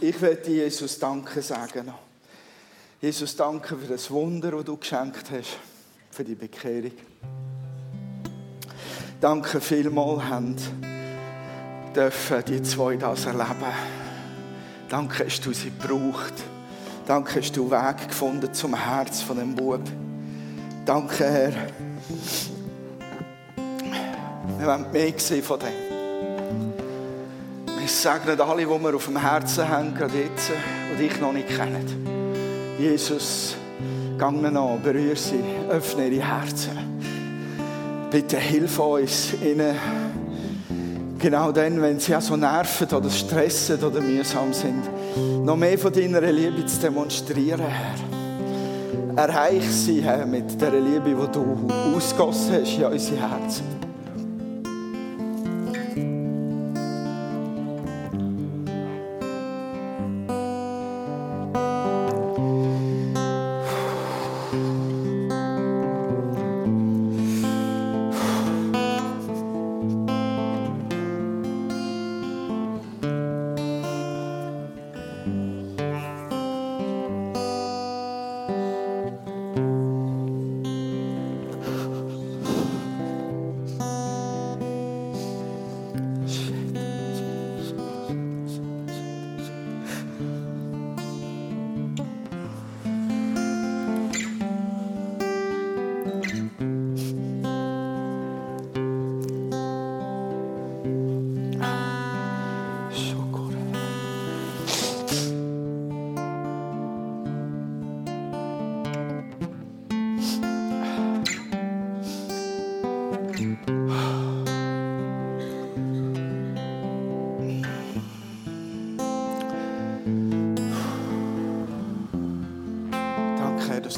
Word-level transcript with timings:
Ich 0.00 0.20
werde 0.20 0.50
Jesus 0.50 0.98
Danke 0.98 1.42
sagen. 1.42 1.92
Jesus, 3.00 3.34
danke 3.34 3.76
für 3.76 3.88
das 3.88 4.10
Wunder, 4.10 4.52
das 4.52 4.64
du 4.64 4.76
geschenkt 4.76 5.30
hast, 5.30 5.58
für 6.10 6.22
die 6.22 6.36
Bekehrung. 6.36 6.92
Danke 9.20 9.60
vielmals, 9.60 10.22
haben 10.24 10.56
dürfen 11.94 12.44
die 12.46 12.62
zwei 12.62 12.96
das 12.96 13.26
erleben. 13.26 13.66
Danke, 14.88 15.26
hast 15.26 15.44
du 15.44 15.52
sie 15.52 15.70
gebraucht. 15.70 16.34
Danke, 17.06 17.40
hast 17.40 17.56
du 17.56 17.70
Weg 17.70 18.08
gefunden 18.08 18.52
zum 18.52 18.74
Herz 18.74 19.22
von 19.22 19.36
dem 19.36 19.54
Bub. 19.54 19.82
Danke, 20.84 21.24
Herr. 21.24 21.52
Wir 24.58 24.66
wollen 24.66 24.90
mehr 24.92 25.18
sehen 25.18 25.42
von 25.42 25.58
dem. 25.58 25.91
Wir 27.82 27.88
segnen 27.88 28.40
alle, 28.40 28.62
die 28.62 28.68
wir 28.68 28.94
auf 28.94 29.06
dem 29.06 29.16
Herzen 29.16 29.68
haben, 29.68 29.92
gerade 29.92 30.16
jetzt, 30.16 30.52
die 30.92 31.02
dich 31.02 31.20
noch 31.20 31.32
nicht 31.32 31.48
kennen. 31.48 31.84
Jesus, 32.78 33.56
gang 34.16 34.44
an, 34.44 34.80
berühre 34.80 35.16
sie, 35.16 35.42
öffne 35.68 36.06
ihre 36.06 36.24
Herzen. 36.24 36.78
Bitte 38.08 38.36
hilf 38.36 38.78
uns, 38.78 39.34
ihnen 39.42 39.74
genau 41.18 41.50
dann, 41.50 41.82
wenn 41.82 41.98
sie 41.98 42.14
auch 42.14 42.20
so 42.20 42.36
nerven 42.36 42.86
oder 42.86 43.10
stressen 43.10 43.82
oder 43.82 44.00
mühsam 44.00 44.52
sind, 44.52 44.84
noch 45.44 45.56
mehr 45.56 45.76
von 45.76 45.92
deiner 45.92 46.20
Liebe 46.20 46.64
zu 46.64 46.82
demonstrieren, 46.82 47.62
Herr. 47.66 49.24
Erreich 49.24 49.68
sie, 49.68 50.00
Herr, 50.00 50.24
mit 50.24 50.60
der 50.60 50.70
Liebe, 50.70 51.16
die 51.20 51.32
du 51.32 51.68
ausgossen 51.96 52.60
hast 52.60 52.78
in 52.78 52.84
unsere 52.84 53.28
Herzen. 53.28 53.71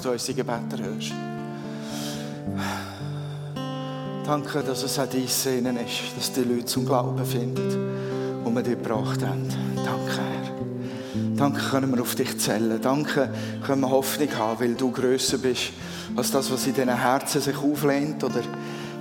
Du 0.04 0.10
unsere 0.10 0.34
Gebete 0.34 0.82
hörst. 0.82 1.12
Danke, 4.24 4.62
dass 4.62 4.82
es 4.82 4.98
auch 4.98 5.06
dein 5.06 5.26
Sehnen 5.26 5.76
ist, 5.76 6.16
dass 6.16 6.32
die 6.32 6.42
Leute 6.42 6.64
zum 6.64 6.86
Glauben 6.86 7.24
finden, 7.24 8.42
wo 8.42 8.50
wir 8.50 8.62
dich 8.62 8.76
gebracht 8.82 9.22
haben. 9.22 9.48
Danke, 9.76 10.16
Herr. 10.16 11.36
Danke, 11.36 11.60
können 11.70 11.94
wir 11.94 12.00
auf 12.00 12.14
dich 12.14 12.38
zählen. 12.38 12.80
Danke, 12.80 13.30
können 13.66 13.82
wir 13.82 13.90
Hoffnung 13.90 14.28
haben, 14.36 14.60
weil 14.60 14.74
du 14.74 14.90
grösser 14.90 15.38
bist 15.38 15.72
als 16.16 16.30
das, 16.30 16.50
was 16.50 16.66
in 16.66 16.74
diesen 16.74 16.96
Herzen 16.96 17.40
sich 17.40 17.56
auflehnt 17.56 18.22
oder 18.24 18.40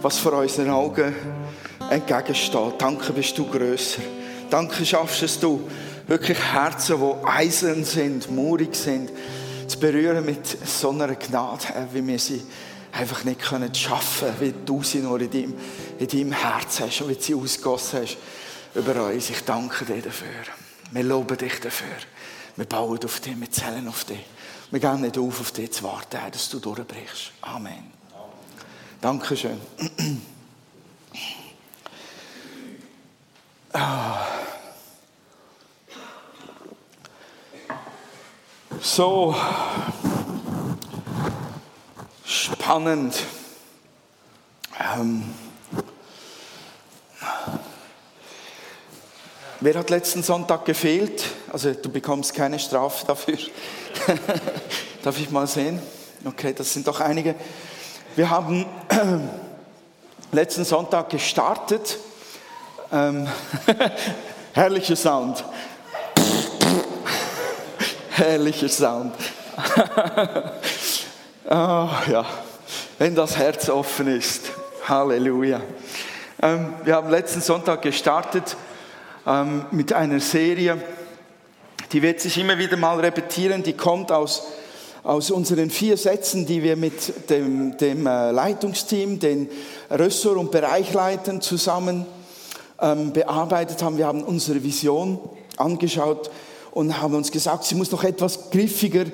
was 0.01 0.17
vor 0.17 0.33
unseren 0.33 0.71
Augen 0.71 1.13
entgegensteht. 1.89 2.73
Danke, 2.79 3.13
bist 3.13 3.37
du 3.37 3.45
grösser. 3.45 4.01
Danke, 4.49 4.85
schaffst 4.85 5.23
es 5.23 5.39
du 5.39 5.61
wirklich 6.07 6.37
Herzen, 6.37 6.97
die 6.99 7.27
eisern 7.27 7.83
sind, 7.83 8.29
murig 8.31 8.75
sind, 8.75 9.09
berühren 9.83 10.23
mit 10.23 10.47
so 10.65 10.91
einer 10.91 11.13
Gnade, 11.15 11.89
wie 11.91 12.07
wir 12.07 12.17
sie 12.17 12.41
einfach 12.93 13.25
nicht 13.25 13.41
können 13.41 13.75
schaffen 13.75 14.29
wie 14.39 14.53
du 14.65 14.81
sie 14.81 14.99
nur 14.99 15.19
in 15.19 15.29
deinem, 15.29 15.55
in 15.99 16.07
deinem 16.07 16.31
Herz 16.31 16.79
hast 16.79 17.01
und 17.01 17.09
wie 17.09 17.21
sie 17.21 17.35
ausgossen 17.35 18.03
hast 18.03 18.17
über 18.75 19.07
uns. 19.07 19.29
Ich 19.29 19.43
danke 19.43 19.83
dir 19.83 20.01
dafür. 20.01 20.29
Wir 20.91 21.03
loben 21.03 21.37
dich 21.37 21.59
dafür. 21.59 21.97
Wir 22.55 22.65
bauen 22.65 22.97
auf 23.03 23.19
dich, 23.19 23.37
wir 23.37 23.51
zählen 23.51 23.85
auf 23.89 24.05
dich. 24.05 24.23
Wir 24.71 24.79
gehen 24.79 25.01
nicht 25.01 25.17
auf, 25.17 25.41
auf 25.41 25.51
dich 25.51 25.73
zu 25.73 25.83
warten, 25.83 26.31
dass 26.31 26.49
du 26.49 26.59
durchbrichst. 26.59 27.33
Amen. 27.41 27.91
Dankeschön. 29.01 29.59
Ah. 33.75 34.42
So 38.85 39.33
spannend. 42.25 43.15
Ähm, 44.77 45.23
wer 49.61 49.75
hat 49.75 49.89
letzten 49.89 50.21
Sonntag 50.21 50.65
gefehlt? 50.65 51.23
Also 51.53 51.71
du 51.71 51.89
bekommst 51.89 52.33
keine 52.33 52.59
Strafe 52.59 53.07
dafür. 53.07 53.37
Darf 55.01 55.17
ich 55.17 55.31
mal 55.31 55.47
sehen? 55.47 55.81
Okay, 56.25 56.53
das 56.53 56.73
sind 56.73 56.85
doch 56.85 56.99
einige. 56.99 57.35
Wir 58.17 58.29
haben 58.29 58.65
letzten 60.33 60.65
Sonntag 60.65 61.09
gestartet. 61.09 61.99
Ähm, 62.91 63.29
herrlicher 64.51 64.97
Sound. 64.97 65.45
Herrlicher 68.15 68.69
Sound. 68.69 69.15
oh, 71.45 71.49
ja, 72.11 72.23
wenn 72.99 73.15
das 73.15 73.35
Herz 73.35 73.69
offen 73.69 74.05
ist. 74.05 74.51
Halleluja. 74.87 75.59
Ähm, 76.39 76.75
wir 76.83 76.93
haben 76.93 77.09
letzten 77.09 77.41
Sonntag 77.41 77.81
gestartet 77.81 78.55
ähm, 79.25 79.65
mit 79.71 79.93
einer 79.93 80.19
Serie, 80.19 80.77
die 81.91 82.03
wird 82.03 82.19
sich 82.19 82.37
immer 82.37 82.55
wieder 82.59 82.77
mal 82.77 82.99
repetieren. 82.99 83.63
Die 83.63 83.73
kommt 83.73 84.11
aus, 84.11 84.43
aus 85.01 85.31
unseren 85.31 85.71
vier 85.71 85.97
Sätzen, 85.97 86.45
die 86.45 86.61
wir 86.61 86.75
mit 86.75 87.31
dem, 87.31 87.75
dem 87.77 88.05
äh, 88.05 88.29
Leitungsteam, 88.29 89.17
den 89.17 89.49
Ressort- 89.89 90.37
und 90.37 90.51
Bereichleitern 90.51 91.41
zusammen 91.41 92.05
ähm, 92.79 93.11
bearbeitet 93.11 93.81
haben. 93.81 93.97
Wir 93.97 94.05
haben 94.05 94.23
unsere 94.23 94.63
Vision 94.63 95.17
angeschaut 95.57 96.29
und 96.73 96.99
haben 96.99 97.13
uns 97.13 97.31
gesagt, 97.31 97.65
sie 97.65 97.75
muss 97.75 97.91
noch 97.91 98.03
etwas 98.03 98.49
griffiger, 98.49 99.05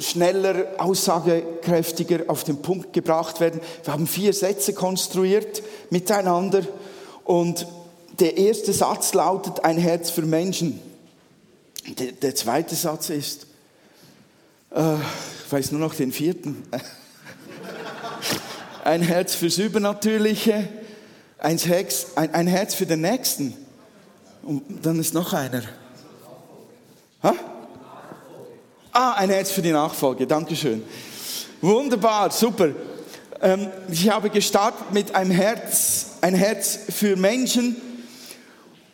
schneller, 0.00 0.66
aussagekräftiger 0.78 2.24
auf 2.26 2.42
den 2.42 2.60
Punkt 2.60 2.92
gebracht 2.92 3.40
werden. 3.40 3.60
Wir 3.84 3.92
haben 3.92 4.06
vier 4.06 4.32
Sätze 4.32 4.72
konstruiert 4.72 5.62
miteinander 5.90 6.62
und 7.24 7.66
der 8.18 8.36
erste 8.36 8.72
Satz 8.72 9.14
lautet 9.14 9.64
ein 9.64 9.78
Herz 9.78 10.10
für 10.10 10.22
Menschen. 10.22 10.80
Der, 11.98 12.12
der 12.12 12.34
zweite 12.34 12.74
Satz 12.74 13.10
ist, 13.10 13.46
äh, 14.74 14.94
ich 14.94 15.52
weiß 15.52 15.70
nur 15.70 15.80
noch 15.80 15.94
den 15.94 16.10
vierten, 16.10 16.64
ein 18.84 19.02
Herz 19.02 19.36
fürs 19.36 19.58
Übernatürliche, 19.58 20.68
ein 21.38 21.58
Herz, 21.58 22.08
ein, 22.16 22.34
ein 22.34 22.46
Herz 22.48 22.74
für 22.74 22.86
den 22.86 23.02
Nächsten. 23.02 23.54
Und 24.42 24.84
dann 24.84 24.98
ist 24.98 25.14
noch 25.14 25.32
einer. 25.32 25.62
Ha? 27.22 27.34
Ah, 28.92 29.12
ein 29.14 29.30
Herz 29.30 29.50
für 29.50 29.62
die 29.62 29.72
Nachfolge. 29.72 30.26
Dankeschön. 30.26 30.82
Wunderbar, 31.60 32.30
super. 32.30 32.70
Ähm, 33.40 33.68
ich 33.90 34.08
habe 34.08 34.30
gestartet 34.30 34.92
mit 34.92 35.14
einem 35.14 35.32
Herz, 35.32 36.06
ein 36.20 36.34
Herz 36.34 36.78
für 36.90 37.16
Menschen. 37.16 37.76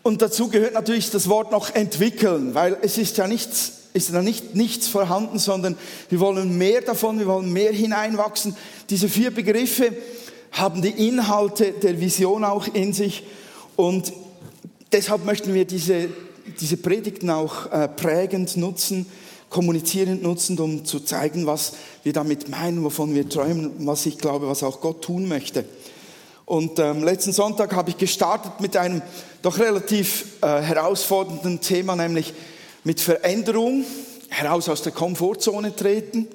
Und 0.03 0.23
dazu 0.23 0.49
gehört 0.49 0.75
natürlich 0.75 1.11
das 1.11 1.29
Wort 1.29 1.53
noch 1.53 1.75
entwickeln, 1.75 2.55
weil 2.55 2.79
es 2.83 2.99
ist 2.99 3.17
ja 3.19 3.27
nichts, 3.27 3.89
ist 3.93 4.11
ja 4.11 4.23
nicht 4.23 4.55
nichts 4.55 4.89
vorhanden, 4.89 5.39
sondern 5.39 5.77
wir 6.09 6.21
wollen 6.21 6.57
mehr 6.57 6.81
davon, 6.83 7.19
wir 7.19 7.27
wollen 7.27 7.53
mehr 7.53 7.73
hineinwachsen. 7.73 8.57
Diese 8.91 9.09
vier 9.09 9.31
Begriffe 9.31 9.93
haben 10.53 10.83
die 10.83 11.09
Inhalte 11.09 11.73
der 11.73 12.01
Vision 12.01 12.45
auch 12.45 12.69
in 12.69 12.93
sich 12.93 13.25
und 13.77 14.13
deshalb 14.93 15.25
möchten 15.25 15.55
wir 15.55 15.65
diese 15.65 16.09
diese 16.61 16.77
Predigten 16.77 17.31
auch 17.31 17.71
äh, 17.71 17.89
prägend 17.89 18.57
nutzen, 18.57 19.07
kommunizierend 19.51 20.23
nutzen, 20.23 20.59
um 20.59 20.85
zu 20.85 21.01
zeigen, 21.01 21.47
was 21.47 21.75
wir 22.03 22.13
damit 22.13 22.49
meinen, 22.49 22.83
wovon 22.83 23.15
wir 23.15 23.29
träumen, 23.29 23.87
was 23.87 24.07
ich 24.07 24.19
glaube, 24.19 24.49
was 24.49 24.63
auch 24.63 24.81
Gott 24.81 25.03
tun 25.03 25.29
möchte. 25.29 25.65
Und 26.47 26.79
ähm, 26.79 27.03
letzten 27.03 27.33
Sonntag 27.33 27.75
habe 27.75 27.91
ich 27.91 27.97
gestartet 27.97 28.61
mit 28.61 28.77
einem 28.77 29.01
doch 29.43 29.59
relativ 29.59 30.27
äh, 30.43 30.61
herausfordernden 30.61 31.61
Thema, 31.61 31.97
nämlich 31.97 32.35
mit 32.83 33.01
Veränderung, 33.01 33.85
heraus 34.29 34.69
aus 34.69 34.83
der 34.83 34.93
Komfortzone 34.93 35.75
treten. 35.75 36.27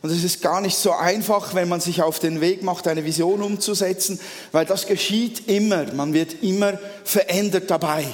Und 0.00 0.10
es 0.10 0.22
ist 0.22 0.42
gar 0.42 0.60
nicht 0.60 0.76
so 0.76 0.92
einfach, 0.92 1.54
wenn 1.54 1.68
man 1.68 1.80
sich 1.80 2.02
auf 2.02 2.20
den 2.20 2.40
Weg 2.40 2.62
macht, 2.62 2.86
eine 2.86 3.04
Vision 3.04 3.42
umzusetzen, 3.42 4.20
weil 4.52 4.64
das 4.64 4.86
geschieht 4.86 5.48
immer. 5.48 5.92
Man 5.92 6.12
wird 6.12 6.42
immer 6.42 6.78
verändert 7.02 7.70
dabei. 7.70 8.04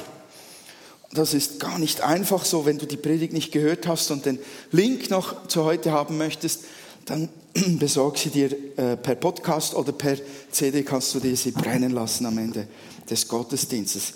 Das 1.15 1.33
ist 1.33 1.61
gar 1.61 1.79
nicht 1.79 2.01
einfach 2.01 2.45
so, 2.45 2.67
wenn 2.67 2.79
du 2.79 2.87
die 2.87 2.97
Predigt 2.97 3.33
nicht 3.33 3.53
gehört 3.53 3.87
hast 3.87 4.11
und 4.11 4.27
den 4.27 4.41
Link 4.73 5.11
noch 5.11 5.47
zu 5.47 5.65
heute 5.65 5.93
haben 5.93 6.19
möchtest, 6.19 6.65
dann 7.05 7.29
besorg 7.79 8.19
sie 8.19 8.31
dir 8.31 8.53
äh, 8.77 8.97
per 8.97 9.15
Podcast 9.15 9.77
oder 9.77 9.93
per 9.93 10.17
CD, 10.51 10.83
kannst 10.83 11.15
du 11.15 11.21
dir 11.21 11.37
sie 11.37 11.53
brennen 11.53 11.93
lassen 11.93 12.27
am 12.27 12.37
Ende 12.39 12.67
des 13.09 13.29
Gottesdienstes. 13.29 14.15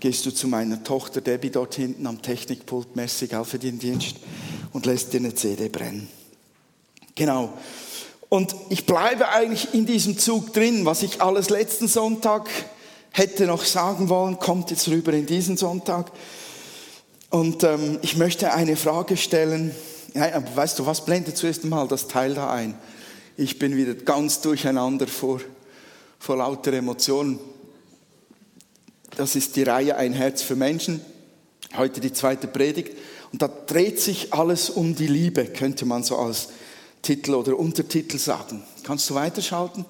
Gehst 0.00 0.24
du 0.24 0.30
zu 0.30 0.48
meiner 0.48 0.82
Tochter 0.82 1.20
Debbie 1.20 1.50
dort 1.50 1.74
hinten 1.74 2.06
am 2.06 2.22
Technikpult, 2.22 2.96
merci 2.96 3.28
für 3.44 3.58
den 3.58 3.78
Dienst 3.78 4.16
und 4.72 4.86
lässt 4.86 5.12
dir 5.12 5.18
eine 5.18 5.34
CD 5.34 5.68
brennen. 5.68 6.08
Genau. 7.16 7.52
Und 8.30 8.56
ich 8.70 8.86
bleibe 8.86 9.28
eigentlich 9.28 9.74
in 9.74 9.84
diesem 9.84 10.16
Zug 10.16 10.54
drin, 10.54 10.86
was 10.86 11.02
ich 11.02 11.20
alles 11.20 11.50
letzten 11.50 11.86
Sonntag 11.86 12.48
hätte 13.10 13.46
noch 13.46 13.64
sagen 13.64 14.08
wollen, 14.08 14.38
kommt 14.38 14.70
jetzt 14.70 14.88
rüber 14.88 15.12
in 15.12 15.26
diesen 15.26 15.56
Sonntag. 15.56 16.10
Und 17.30 17.62
ähm, 17.62 17.98
ich 18.02 18.16
möchte 18.16 18.52
eine 18.52 18.76
Frage 18.76 19.16
stellen, 19.16 19.74
ja, 20.14 20.42
weißt 20.54 20.78
du, 20.78 20.86
was 20.86 21.04
blendet 21.04 21.36
zuerst 21.36 21.62
einmal 21.62 21.86
das 21.86 22.08
Teil 22.08 22.34
da 22.34 22.50
ein? 22.50 22.74
Ich 23.36 23.58
bin 23.58 23.76
wieder 23.76 23.94
ganz 23.94 24.40
durcheinander 24.40 25.06
vor, 25.06 25.40
vor 26.18 26.36
lauter 26.36 26.72
Emotionen. 26.72 27.38
Das 29.16 29.36
ist 29.36 29.56
die 29.56 29.62
Reihe 29.62 29.96
Ein 29.96 30.12
Herz 30.12 30.42
für 30.42 30.56
Menschen. 30.56 31.00
Heute 31.76 32.00
die 32.00 32.12
zweite 32.12 32.48
Predigt. 32.48 32.96
Und 33.32 33.42
da 33.42 33.48
dreht 33.48 34.00
sich 34.00 34.34
alles 34.34 34.70
um 34.70 34.94
die 34.96 35.06
Liebe, 35.06 35.46
könnte 35.46 35.86
man 35.86 36.02
so 36.02 36.16
als 36.16 36.48
Titel 37.02 37.34
oder 37.34 37.56
Untertitel 37.58 38.18
sagen. 38.18 38.64
Kannst 38.82 39.08
du 39.08 39.14
weiterschalten? 39.14 39.84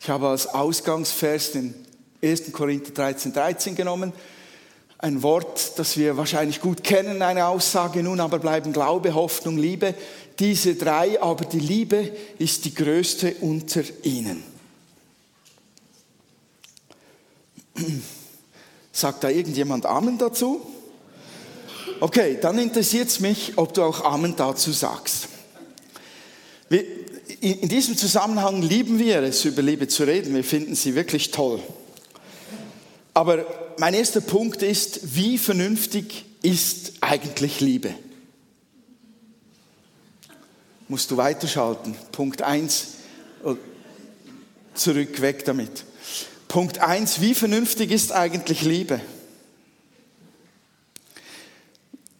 Ich 0.00 0.08
habe 0.08 0.28
als 0.28 0.46
Ausgangsvers 0.48 1.52
den 1.52 1.85
1. 2.22 2.52
Korinther 2.52 2.92
13, 2.92 3.32
13 3.32 3.74
genommen 3.74 4.12
ein 4.98 5.22
Wort, 5.22 5.78
das 5.78 5.96
wir 5.98 6.16
wahrscheinlich 6.16 6.60
gut 6.60 6.82
kennen, 6.82 7.20
eine 7.22 7.46
Aussage, 7.46 8.02
nun 8.02 8.18
aber 8.18 8.38
bleiben 8.38 8.72
Glaube, 8.72 9.14
Hoffnung, 9.14 9.58
Liebe. 9.58 9.94
Diese 10.38 10.74
drei, 10.74 11.20
aber 11.20 11.44
die 11.44 11.60
Liebe 11.60 12.10
ist 12.38 12.64
die 12.64 12.74
größte 12.74 13.36
unter 13.40 13.82
ihnen. 14.02 14.42
Sagt 18.92 19.24
da 19.24 19.28
irgendjemand 19.28 19.84
Amen 19.84 20.16
dazu? 20.16 20.62
Okay, 22.00 22.38
dann 22.40 22.58
interessiert 22.58 23.08
es 23.08 23.20
mich, 23.20 23.52
ob 23.56 23.74
du 23.74 23.82
auch 23.82 24.02
Amen 24.04 24.34
dazu 24.36 24.72
sagst. 24.72 25.28
in 27.40 27.68
diesem 27.68 27.96
Zusammenhang 27.96 28.62
lieben 28.62 28.98
wir 28.98 29.22
es, 29.22 29.44
über 29.44 29.60
Liebe 29.62 29.88
zu 29.88 30.04
reden. 30.04 30.34
Wir 30.34 30.44
finden 30.44 30.74
sie 30.74 30.94
wirklich 30.94 31.30
toll. 31.30 31.60
Aber 33.16 33.46
mein 33.78 33.94
erster 33.94 34.20
Punkt 34.20 34.60
ist, 34.60 35.16
wie 35.16 35.38
vernünftig 35.38 36.26
ist 36.42 36.92
eigentlich 37.00 37.60
Liebe? 37.60 37.94
Musst 40.86 41.10
du 41.10 41.16
weiterschalten. 41.16 41.96
Punkt 42.12 42.42
1, 42.42 42.88
zurück, 44.74 45.22
weg 45.22 45.46
damit. 45.46 45.86
Punkt 46.46 46.80
1, 46.80 47.22
wie 47.22 47.34
vernünftig 47.34 47.90
ist 47.90 48.12
eigentlich 48.12 48.60
Liebe? 48.60 49.00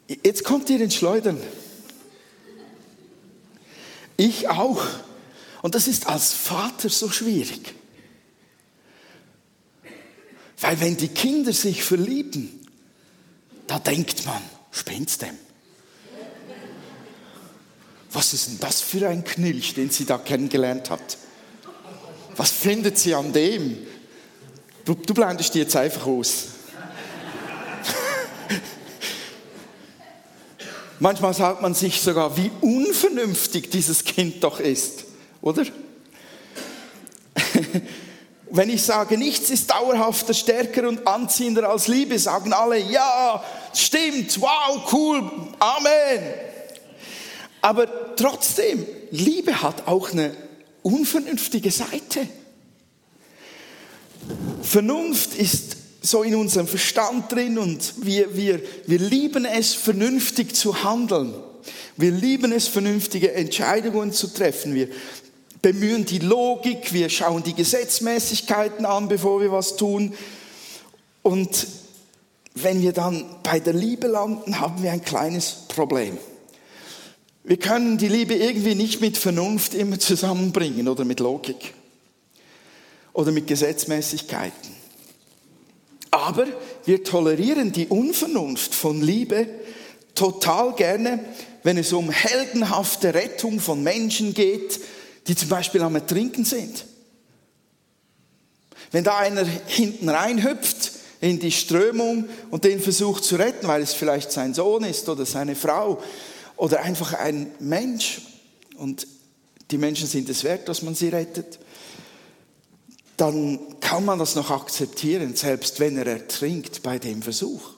Jetzt 0.08 0.44
kommt 0.44 0.70
ihr 0.70 0.80
ins 0.80 0.94
Schleudern. 0.94 1.38
Ich 4.16 4.48
auch. 4.48 4.82
Und 5.60 5.74
das 5.74 5.88
ist 5.88 6.06
als 6.06 6.32
Vater 6.32 6.88
so 6.88 7.10
schwierig. 7.10 7.74
Weil 10.60 10.80
wenn 10.80 10.96
die 10.96 11.08
Kinder 11.08 11.52
sich 11.52 11.82
verlieben, 11.82 12.66
da 13.66 13.78
denkt 13.78 14.24
man, 14.24 14.40
spinnt's 14.70 15.18
dem? 15.18 15.36
Was 18.12 18.32
ist 18.32 18.48
denn 18.48 18.58
das 18.60 18.80
für 18.80 19.06
ein 19.08 19.24
Knilch, 19.24 19.74
den 19.74 19.90
sie 19.90 20.06
da 20.06 20.16
kennengelernt 20.16 20.88
hat? 20.88 21.18
Was 22.36 22.50
findet 22.50 22.98
sie 22.98 23.14
an 23.14 23.32
dem? 23.32 23.76
Du, 24.84 24.94
du 24.94 25.12
blendest 25.12 25.54
die 25.54 25.58
jetzt 25.58 25.76
einfach 25.76 26.06
aus. 26.06 26.46
Manchmal 31.00 31.34
sagt 31.34 31.60
man 31.60 31.74
sich 31.74 32.00
sogar, 32.00 32.34
wie 32.36 32.50
unvernünftig 32.62 33.70
dieses 33.70 34.04
Kind 34.04 34.42
doch 34.42 34.60
ist, 34.60 35.04
oder? 35.42 35.66
Wenn 38.56 38.70
ich 38.70 38.82
sage, 38.82 39.18
nichts 39.18 39.50
ist 39.50 39.70
dauerhafter, 39.70 40.32
stärker 40.32 40.88
und 40.88 41.06
anziehender 41.06 41.68
als 41.68 41.88
Liebe, 41.88 42.18
sagen 42.18 42.54
alle, 42.54 42.78
ja, 42.78 43.44
stimmt, 43.74 44.40
wow, 44.40 44.92
cool, 44.94 45.30
Amen. 45.58 46.22
Aber 47.60 48.16
trotzdem, 48.16 48.86
Liebe 49.10 49.60
hat 49.60 49.86
auch 49.86 50.10
eine 50.10 50.34
unvernünftige 50.80 51.70
Seite. 51.70 52.26
Vernunft 54.62 55.34
ist 55.34 55.76
so 56.00 56.22
in 56.22 56.34
unserem 56.34 56.66
Verstand 56.66 57.30
drin 57.30 57.58
und 57.58 57.92
wir, 58.06 58.34
wir, 58.38 58.62
wir 58.86 58.98
lieben 58.98 59.44
es, 59.44 59.74
vernünftig 59.74 60.56
zu 60.56 60.82
handeln. 60.82 61.34
Wir 61.98 62.10
lieben 62.10 62.52
es, 62.52 62.68
vernünftige 62.68 63.34
Entscheidungen 63.34 64.12
zu 64.12 64.28
treffen. 64.28 64.74
Wir 64.74 64.88
bemühen 65.66 66.04
die 66.04 66.20
Logik, 66.20 66.92
wir 66.92 67.08
schauen 67.08 67.42
die 67.42 67.52
Gesetzmäßigkeiten 67.52 68.86
an, 68.86 69.08
bevor 69.08 69.40
wir 69.40 69.50
was 69.50 69.74
tun. 69.74 70.14
Und 71.22 71.66
wenn 72.54 72.82
wir 72.82 72.92
dann 72.92 73.24
bei 73.42 73.58
der 73.58 73.72
Liebe 73.72 74.06
landen, 74.06 74.60
haben 74.60 74.80
wir 74.84 74.92
ein 74.92 75.02
kleines 75.02 75.64
Problem. 75.66 76.18
Wir 77.42 77.56
können 77.56 77.98
die 77.98 78.06
Liebe 78.06 78.34
irgendwie 78.34 78.76
nicht 78.76 79.00
mit 79.00 79.18
Vernunft 79.18 79.74
immer 79.74 79.98
zusammenbringen 79.98 80.86
oder 80.86 81.04
mit 81.04 81.18
Logik 81.18 81.74
oder 83.12 83.32
mit 83.32 83.48
Gesetzmäßigkeiten. 83.48 84.70
Aber 86.12 86.46
wir 86.84 87.02
tolerieren 87.02 87.72
die 87.72 87.88
Unvernunft 87.88 88.72
von 88.72 89.02
Liebe 89.02 89.48
total 90.14 90.74
gerne, 90.74 91.18
wenn 91.64 91.76
es 91.76 91.92
um 91.92 92.08
heldenhafte 92.08 93.14
Rettung 93.14 93.58
von 93.58 93.82
Menschen 93.82 94.32
geht, 94.32 94.78
die 95.28 95.36
zum 95.36 95.48
Beispiel 95.48 95.82
am 95.82 95.94
Ertrinken 95.94 96.44
sind. 96.44 96.84
Wenn 98.92 99.04
da 99.04 99.18
einer 99.18 99.44
hinten 99.44 100.08
reinhüpft 100.08 100.92
in 101.20 101.40
die 101.40 101.52
Strömung 101.52 102.28
und 102.50 102.64
den 102.64 102.80
versucht 102.80 103.24
zu 103.24 103.36
retten, 103.36 103.66
weil 103.66 103.82
es 103.82 103.94
vielleicht 103.94 104.30
sein 104.30 104.54
Sohn 104.54 104.84
ist 104.84 105.08
oder 105.08 105.26
seine 105.26 105.56
Frau 105.56 106.02
oder 106.56 106.82
einfach 106.82 107.14
ein 107.14 107.48
Mensch 107.58 108.20
und 108.76 109.06
die 109.70 109.78
Menschen 109.78 110.06
sind 110.06 110.28
es 110.28 110.44
wert, 110.44 110.68
dass 110.68 110.82
man 110.82 110.94
sie 110.94 111.08
rettet, 111.08 111.58
dann 113.16 113.58
kann 113.80 114.04
man 114.04 114.18
das 114.18 114.34
noch 114.34 114.50
akzeptieren, 114.50 115.34
selbst 115.34 115.80
wenn 115.80 115.96
er 115.96 116.06
ertrinkt 116.06 116.82
bei 116.82 116.98
dem 116.98 117.22
Versuch. 117.22 117.75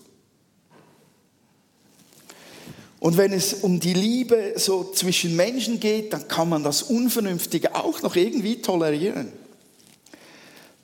Und 3.01 3.17
wenn 3.17 3.33
es 3.33 3.55
um 3.55 3.79
die 3.79 3.95
Liebe 3.95 4.55
so 4.57 4.91
zwischen 4.93 5.37
Menschen 5.37 5.79
geht, 5.79 6.13
dann 6.13 6.27
kann 6.27 6.49
man 6.49 6.65
das 6.65 6.83
Unvernünftige 6.83 7.75
auch 7.75 8.03
noch 8.03 8.17
irgendwie 8.17 8.61
tolerieren. 8.61 9.33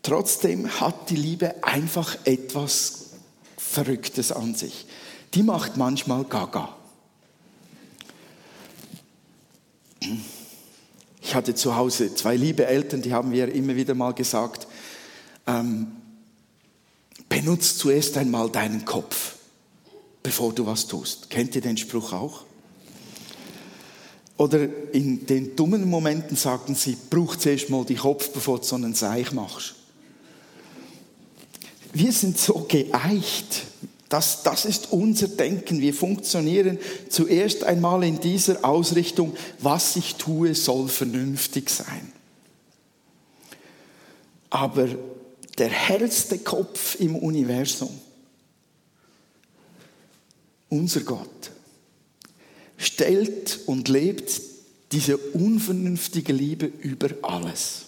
Trotzdem 0.03 0.81
hat 0.81 1.11
die 1.11 1.17
Liebe 1.17 1.65
einfach 1.65 2.17
etwas 2.25 3.11
Verrücktes 3.57 4.31
an 4.31 4.55
sich. 4.55 4.87
Die 5.33 5.43
macht 5.43 5.77
manchmal 5.77 6.25
Gaga. 6.25 6.77
Ich 11.21 11.35
hatte 11.35 11.55
zu 11.55 11.75
Hause 11.75 12.15
zwei 12.15 12.37
liebe 12.37 12.67
Eltern, 12.67 13.03
die 13.03 13.13
haben 13.13 13.31
mir 13.31 13.53
immer 13.53 13.75
wieder 13.75 13.95
mal 13.95 14.13
gesagt, 14.13 14.69
ähm, 15.47 15.97
benutzt 17.29 17.79
zuerst 17.79 18.17
einmal 18.19 18.51
deinen 18.51 18.85
Kopf 18.85 19.34
bevor 20.25 20.53
du 20.53 20.67
was 20.67 20.89
tust. 20.89 21.31
Kennt 21.31 21.55
ihr 21.55 21.61
den 21.61 21.77
Spruch 21.77 22.13
auch? 22.13 22.43
Oder 24.37 24.67
in 24.93 25.25
den 25.27 25.55
dummen 25.55 25.89
Momenten 25.89 26.37
sagen 26.37 26.75
sie, 26.75 26.97
brauch 27.09 27.37
zuerst 27.37 27.71
mal 27.71 27.85
die 27.85 27.95
Kopf, 27.95 28.31
bevor 28.31 28.59
du 28.59 28.65
so 28.65 28.75
einen 28.75 28.95
Seich 28.95 29.31
machst. 29.31 29.77
Wir 31.93 32.11
sind 32.11 32.37
so 32.37 32.67
geeicht 32.69 33.63
Das, 34.15 34.45
das 34.45 34.65
ist 34.65 34.93
unser 34.93 35.27
Denken. 35.27 35.81
Wir 35.81 35.93
funktionieren 35.93 36.79
zuerst 37.09 37.65
einmal 37.65 38.05
in 38.05 38.21
dieser 38.21 38.65
Ausrichtung, 38.65 39.35
was 39.59 39.97
ich 39.97 40.15
tue, 40.15 40.55
soll 40.55 40.87
vernünftig 40.87 41.69
sein. 41.69 42.13
Aber 44.51 44.89
der 45.59 45.69
hellste 45.69 46.39
Kopf 46.39 47.01
im 47.01 47.17
Universum, 47.17 47.91
unser 50.75 51.01
Gott, 51.01 51.51
stellt 52.77 53.61
und 53.67 53.89
lebt 53.89 54.41
diese 54.93 55.17
unvernünftige 55.17 56.33
Liebe 56.33 56.67
über 56.67 57.11
alles. 57.23 57.87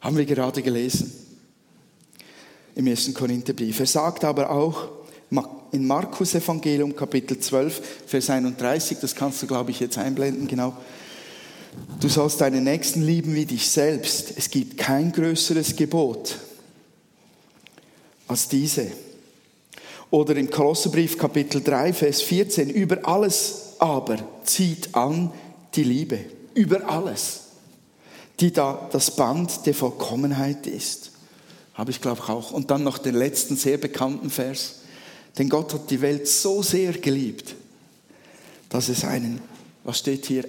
Haben 0.00 0.16
wir 0.16 0.26
gerade 0.26 0.62
gelesen 0.62 1.12
im 2.74 2.86
1. 2.86 3.14
Korintherbrief. 3.14 3.80
Er 3.80 3.86
sagt 3.86 4.24
aber 4.24 4.50
auch 4.50 4.88
in 5.72 5.86
Markus 5.86 6.34
Evangelium 6.34 6.94
Kapitel 6.94 7.38
12, 7.38 7.82
Vers 8.06 8.30
31, 8.30 8.98
das 9.00 9.14
kannst 9.14 9.42
du 9.42 9.46
glaube 9.46 9.70
ich 9.70 9.80
jetzt 9.80 9.98
einblenden, 9.98 10.46
genau. 10.46 10.76
Du 11.98 12.08
sollst 12.08 12.40
deinen 12.40 12.64
Nächsten 12.64 13.02
lieben 13.02 13.34
wie 13.34 13.46
dich 13.46 13.68
selbst. 13.68 14.34
Es 14.36 14.48
gibt 14.48 14.78
kein 14.78 15.10
größeres 15.10 15.74
Gebot 15.74 16.36
als 18.28 18.46
diese. 18.48 18.92
Oder 20.14 20.36
im 20.36 20.48
Kolosserbrief 20.48 21.18
Kapitel 21.18 21.60
3, 21.60 21.92
Vers 21.92 22.22
14, 22.22 22.70
über 22.70 23.00
alles 23.02 23.72
aber 23.80 24.18
zieht 24.44 24.94
an 24.94 25.32
die 25.74 25.82
Liebe. 25.82 26.20
Über 26.54 26.88
alles. 26.88 27.40
Die 28.38 28.52
da 28.52 28.88
das 28.92 29.16
Band 29.16 29.66
der 29.66 29.74
Vollkommenheit 29.74 30.68
ist. 30.68 31.10
Habe 31.74 31.90
ich 31.90 32.00
glaube 32.00 32.20
ich 32.22 32.28
auch. 32.28 32.52
Und 32.52 32.70
dann 32.70 32.84
noch 32.84 32.98
den 32.98 33.16
letzten 33.16 33.56
sehr 33.56 33.76
bekannten 33.76 34.30
Vers. 34.30 34.82
Denn 35.36 35.48
Gott 35.48 35.74
hat 35.74 35.90
die 35.90 36.00
Welt 36.00 36.28
so 36.28 36.62
sehr 36.62 36.92
geliebt, 36.92 37.56
dass 38.68 38.88
es 38.88 39.04
einen, 39.04 39.40
was 39.82 39.98
steht 39.98 40.26
hier, 40.26 40.44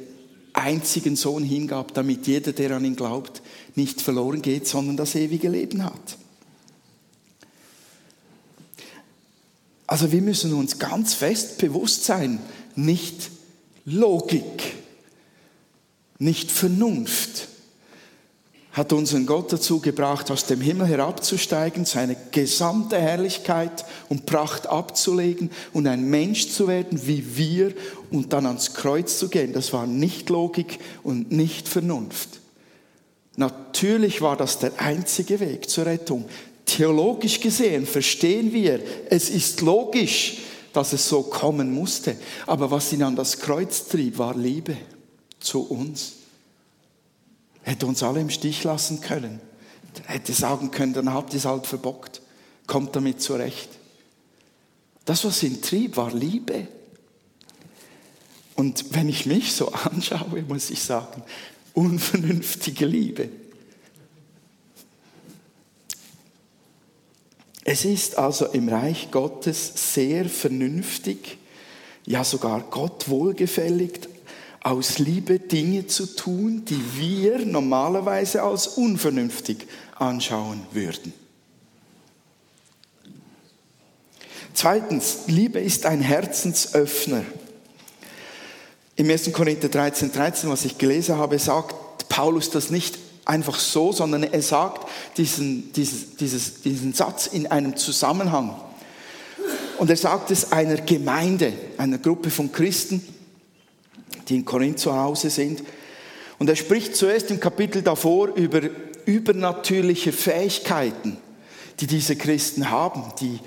einzigen 0.54 1.16
Sohn 1.16 1.44
hingab, 1.44 1.92
damit 1.96 2.28
jeder, 2.28 2.52
der 2.52 2.70
an 2.70 2.86
ihn 2.86 2.96
glaubt, 2.96 3.42
nicht 3.74 4.00
verloren 4.00 4.44
geht, 4.44 4.68
sondern 4.68 4.96
das 4.96 5.16
ewige 5.16 5.50
Leben 5.50 5.84
hat. 5.84 6.20
Also 9.88 10.12
wir 10.12 10.22
müssen 10.22 10.54
uns 10.54 10.80
ganz 10.80 11.13
fest 11.13 11.58
bewusst 11.58 12.06
sein, 12.06 12.39
nicht 12.75 13.30
Logik, 13.86 14.75
nicht 16.18 16.51
Vernunft 16.51 17.48
hat 18.75 18.92
unseren 18.92 19.25
Gott 19.25 19.54
dazu 19.54 19.80
gebracht, 19.80 20.30
aus 20.30 20.48
dem 20.48 20.60
Himmel 20.60 20.88
herabzusteigen, 20.88 21.86
seine 21.86 22.18
gesamte 22.32 23.00
Herrlichkeit 23.00 23.86
und 24.10 24.25
Pracht 24.25 24.68
abzulegen 24.68 25.50
und 25.72 25.88
ein 25.88 26.10
Mensch 26.10 26.50
zu 26.50 26.68
werden 26.68 27.00
wie 27.08 27.38
wir 27.38 27.74
und 28.12 28.34
dann 28.34 28.46
ans 28.46 28.74
Kreuz 28.74 29.18
zu 29.18 29.30
gehen. 29.30 29.54
Das 29.54 29.72
war 29.72 29.88
nicht 29.88 30.30
Logik 30.30 30.80
und 31.04 31.32
nicht 31.32 31.70
Vernunft. 31.70 32.42
Natürlich 33.38 34.22
war 34.22 34.36
das 34.36 34.60
der 34.60 34.74
einzige 34.77 35.39
Weg 35.39 35.70
zur 35.70 35.86
Rettung. 35.86 36.25
Theologisch 36.66 37.40
gesehen 37.40 37.86
verstehen 37.86 38.52
wir, 38.52 38.82
es 39.10 39.30
ist 39.30 39.62
logisch, 39.62 40.40
dass 40.74 40.94
es 40.94 41.08
so 41.08 41.24
kommen 41.24 41.74
musste. 41.74 42.18
Aber 42.48 42.72
was 42.72 42.92
ihn 42.92 43.04
an 43.04 43.16
das 43.16 43.40
Kreuz 43.40 43.88
trieb, 43.88 44.18
war 44.18 44.36
Liebe 44.36 44.76
zu 45.40 45.62
uns. 45.62 46.14
Hätte 47.62 47.86
uns 47.86 48.04
alle 48.04 48.22
im 48.22 48.30
Stich 48.30 48.64
lassen 48.64 49.02
können. 49.02 49.40
Hätte 50.06 50.34
sagen 50.34 50.72
können, 50.72 50.94
dann 50.94 51.14
habt 51.14 51.34
ihr 51.34 51.38
es 51.38 51.46
halt 51.46 51.66
verbockt. 51.66 52.22
Kommt 52.68 52.96
damit 52.96 53.22
zurecht. 53.22 53.70
Das, 55.06 55.24
was 55.24 55.44
ihn 55.44 55.62
trieb, 55.62 55.98
war 55.98 56.14
Liebe. 56.14 56.68
Und 58.56 58.94
wenn 58.94 59.08
ich 59.08 59.26
mich 59.26 59.54
so 59.54 59.72
anschaue, 59.72 60.44
muss 60.48 60.70
ich 60.70 60.82
sagen, 60.82 61.24
unvernünftige 61.74 62.86
Liebe. 62.86 63.30
Es 67.68 67.84
ist 67.84 68.20
also 68.20 68.46
im 68.46 68.70
Reich 68.70 69.10
Gottes 69.10 69.94
sehr 69.94 70.26
vernünftig, 70.26 71.40
ja 72.06 72.24
sogar 72.24 72.62
Gott 72.62 73.10
wohlgefällig, 73.10 74.02
aus 74.62 75.00
Liebe 75.00 75.40
Dinge 75.40 75.88
zu 75.88 76.16
tun, 76.16 76.64
die 76.66 76.80
wir 76.96 77.44
normalerweise 77.44 78.44
als 78.44 78.68
unvernünftig 78.68 79.66
anschauen 79.96 80.62
würden. 80.72 81.12
Zweitens, 84.54 85.22
Liebe 85.26 85.60
ist 85.60 85.88
ein 85.88 86.02
Herzensöffner. 86.02 87.26
Im 88.96 89.10
1. 89.10 89.34
Korinther 89.34 89.70
13, 89.70 90.12
13, 90.12 90.50
was 90.52 90.66
ich 90.66 90.78
gelesen 90.78 91.18
habe, 91.18 91.40
sagt 91.40 92.10
Paulus 92.10 92.52
das 92.52 92.70
nicht 92.70 93.05
einfach 93.25 93.60
so, 93.60 93.91
sondern 93.91 94.24
er 94.24 94.41
sagt 94.41 94.88
diesen, 95.17 95.74
dieses, 95.74 96.15
dieses, 96.15 96.62
diesen 96.62 96.94
Satz 96.94 97.27
in 97.27 97.48
einem 97.48 97.75
Zusammenhang. 97.75 98.55
Und 99.77 99.89
er 99.89 99.98
sagt 99.98 100.32
es 100.32 100.51
einer 100.51 100.77
Gemeinde, 100.77 101.51
einer 101.77 101.98
Gruppe 101.98 102.29
von 102.29 102.51
Christen, 102.51 103.05
die 104.29 104.36
in 104.36 104.46
Korinth 104.46 104.79
zu 104.79 104.96
Hause 104.96 105.29
sind. 105.29 105.63
Und 106.39 106.50
er 106.50 106.55
spricht 106.55 106.96
zuerst 106.96 107.32
im 107.32 107.39
Kapitel 107.39 107.82
davor 107.82 108.29
über 108.36 108.62
übernatürliche 109.05 110.12
Fähigkeiten, 110.12 111.17
die 111.79 111.88
diese 111.88 112.15
Christen 112.15 112.72
haben, 112.72 113.03
die 113.20 113.39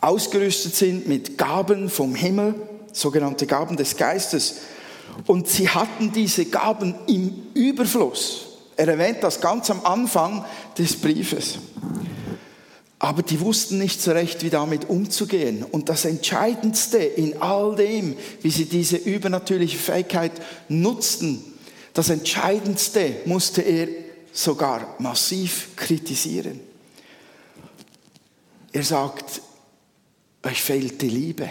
ausgerüstet 0.00 0.74
sind 0.74 1.08
mit 1.08 1.38
Gaben 1.38 1.88
vom 1.88 2.14
Himmel, 2.14 2.54
sogenannte 2.92 3.46
Gaben 3.46 3.76
des 3.76 3.96
Geistes. 3.96 4.56
Und 5.26 5.48
sie 5.48 5.68
hatten 5.68 6.12
diese 6.12 6.46
Gaben 6.46 6.94
im 7.06 7.32
Überfluss. 7.54 8.43
Er 8.76 8.88
erwähnt 8.88 9.18
das 9.22 9.40
ganz 9.40 9.70
am 9.70 9.84
Anfang 9.84 10.44
des 10.78 10.96
Briefes. 10.96 11.58
Aber 12.98 13.22
die 13.22 13.40
wussten 13.40 13.78
nicht 13.78 14.00
so 14.00 14.12
recht, 14.12 14.42
wie 14.42 14.50
damit 14.50 14.88
umzugehen. 14.88 15.62
Und 15.62 15.88
das 15.88 16.04
Entscheidendste 16.04 16.98
in 16.98 17.40
all 17.42 17.76
dem, 17.76 18.16
wie 18.40 18.50
sie 18.50 18.64
diese 18.64 18.96
übernatürliche 18.96 19.78
Fähigkeit 19.78 20.32
nutzten, 20.68 21.44
das 21.92 22.10
Entscheidendste 22.10 23.16
musste 23.24 23.62
er 23.62 23.88
sogar 24.32 24.96
massiv 24.98 25.76
kritisieren. 25.76 26.60
Er 28.72 28.82
sagt, 28.82 29.40
euch 30.42 30.60
fehlt 30.60 31.00
die 31.00 31.08
Liebe. 31.08 31.48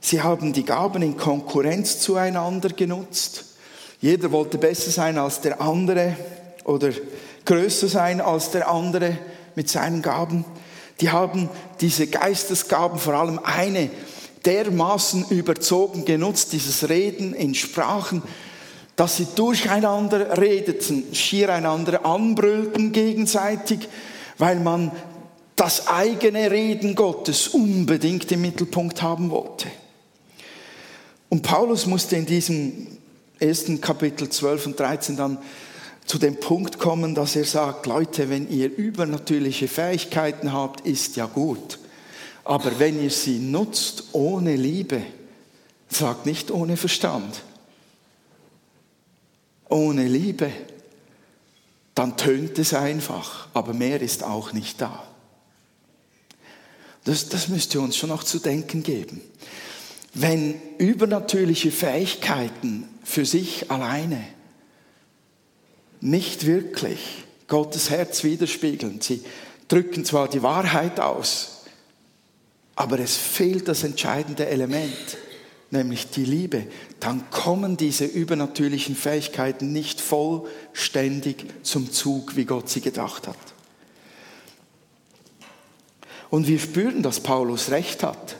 Sie 0.00 0.20
haben 0.20 0.52
die 0.52 0.64
Gaben 0.64 1.02
in 1.02 1.16
Konkurrenz 1.16 2.00
zueinander 2.00 2.70
genutzt. 2.70 3.49
Jeder 4.00 4.32
wollte 4.32 4.58
besser 4.58 4.90
sein 4.90 5.18
als 5.18 5.40
der 5.40 5.60
andere 5.60 6.16
oder 6.64 6.90
größer 7.44 7.88
sein 7.88 8.20
als 8.20 8.50
der 8.50 8.68
andere 8.68 9.18
mit 9.54 9.68
seinen 9.68 10.00
Gaben. 10.00 10.44
Die 11.00 11.10
haben 11.10 11.48
diese 11.80 12.06
Geistesgaben, 12.06 12.98
vor 12.98 13.14
allem 13.14 13.38
eine, 13.42 13.90
dermaßen 14.44 15.26
überzogen 15.30 16.04
genutzt, 16.04 16.52
dieses 16.52 16.88
Reden 16.88 17.34
in 17.34 17.54
Sprachen, 17.54 18.22
dass 18.96 19.18
sie 19.18 19.26
durcheinander 19.34 20.38
redeten, 20.38 21.14
schier 21.14 21.52
einander 21.52 22.04
anbrüllten 22.04 22.92
gegenseitig, 22.92 23.88
weil 24.38 24.60
man 24.60 24.92
das 25.56 25.88
eigene 25.88 26.50
Reden 26.50 26.94
Gottes 26.94 27.48
unbedingt 27.48 28.32
im 28.32 28.40
Mittelpunkt 28.40 29.02
haben 29.02 29.30
wollte. 29.30 29.68
Und 31.28 31.42
Paulus 31.42 31.86
musste 31.86 32.16
in 32.16 32.26
diesem 32.26 32.86
ersten 33.40 33.80
Kapitel 33.80 34.28
12 34.28 34.66
und 34.66 34.80
13 34.80 35.16
dann 35.16 35.38
zu 36.06 36.18
dem 36.18 36.38
Punkt 36.40 36.78
kommen, 36.78 37.14
dass 37.14 37.36
er 37.36 37.44
sagt, 37.44 37.86
Leute, 37.86 38.28
wenn 38.28 38.50
ihr 38.50 38.76
übernatürliche 38.76 39.68
Fähigkeiten 39.68 40.52
habt, 40.52 40.86
ist 40.86 41.16
ja 41.16 41.26
gut. 41.26 41.78
Aber 42.44 42.78
wenn 42.78 43.02
ihr 43.02 43.10
sie 43.10 43.38
nutzt 43.38 44.04
ohne 44.12 44.56
Liebe, 44.56 45.02
sagt 45.88 46.26
nicht 46.26 46.50
ohne 46.50 46.76
Verstand, 46.76 47.42
ohne 49.68 50.06
Liebe, 50.06 50.50
dann 51.94 52.16
tönt 52.16 52.58
es 52.58 52.74
einfach, 52.74 53.48
aber 53.54 53.72
mehr 53.72 54.00
ist 54.00 54.24
auch 54.24 54.52
nicht 54.52 54.80
da. 54.80 55.06
Das, 57.04 57.28
das 57.28 57.48
müsste 57.48 57.80
uns 57.80 57.96
schon 57.96 58.10
noch 58.10 58.24
zu 58.24 58.38
denken 58.38 58.82
geben. 58.82 59.20
Wenn 60.12 60.60
übernatürliche 60.78 61.70
Fähigkeiten 61.70 62.88
für 63.04 63.24
sich 63.24 63.70
alleine 63.70 64.22
nicht 66.00 66.46
wirklich 66.46 67.24
Gottes 67.46 67.90
Herz 67.90 68.24
widerspiegeln, 68.24 69.00
sie 69.00 69.22
drücken 69.68 70.04
zwar 70.04 70.28
die 70.28 70.42
Wahrheit 70.42 70.98
aus, 70.98 71.64
aber 72.74 72.98
es 72.98 73.16
fehlt 73.16 73.68
das 73.68 73.84
entscheidende 73.84 74.46
Element, 74.46 75.18
nämlich 75.70 76.08
die 76.10 76.24
Liebe, 76.24 76.66
dann 76.98 77.30
kommen 77.30 77.76
diese 77.76 78.04
übernatürlichen 78.04 78.96
Fähigkeiten 78.96 79.72
nicht 79.72 80.00
vollständig 80.00 81.44
zum 81.62 81.92
Zug, 81.92 82.36
wie 82.36 82.46
Gott 82.46 82.68
sie 82.68 82.80
gedacht 82.80 83.28
hat. 83.28 83.36
Und 86.30 86.46
wir 86.46 86.58
spüren, 86.58 87.02
dass 87.02 87.20
Paulus 87.20 87.70
recht 87.70 88.02
hat. 88.02 88.36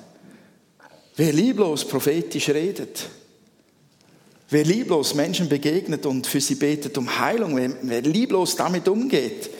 Wer 1.21 1.35
lieblos 1.35 1.85
prophetisch 1.85 2.49
redet, 2.49 3.07
wer 4.49 4.65
lieblos 4.65 5.13
Menschen 5.15 5.51
begegnet 5.51 6.07
und 6.07 6.27
für 6.27 6.41
sie 6.41 6.55
betet 6.55 6.97
um 6.97 7.19
Heilung, 7.19 7.57
wer, 7.57 7.71
wer 7.83 8.01
lieblos 8.01 8.57
damit 8.57 8.89
umgeht, 8.89 9.51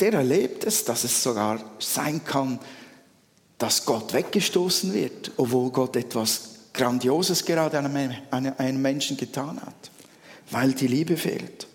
der 0.00 0.14
erlebt 0.14 0.64
es, 0.64 0.86
dass 0.86 1.04
es 1.04 1.22
sogar 1.22 1.62
sein 1.78 2.24
kann, 2.24 2.58
dass 3.58 3.84
Gott 3.84 4.14
weggestoßen 4.14 4.94
wird, 4.94 5.32
obwohl 5.36 5.70
Gott 5.70 5.96
etwas 5.96 6.70
Grandioses 6.72 7.44
gerade 7.44 7.78
einem, 7.78 8.14
einem 8.30 8.80
Menschen 8.80 9.18
getan 9.18 9.60
hat, 9.60 9.90
weil 10.50 10.72
die 10.72 10.86
Liebe 10.86 11.18
fehlt. 11.18 11.66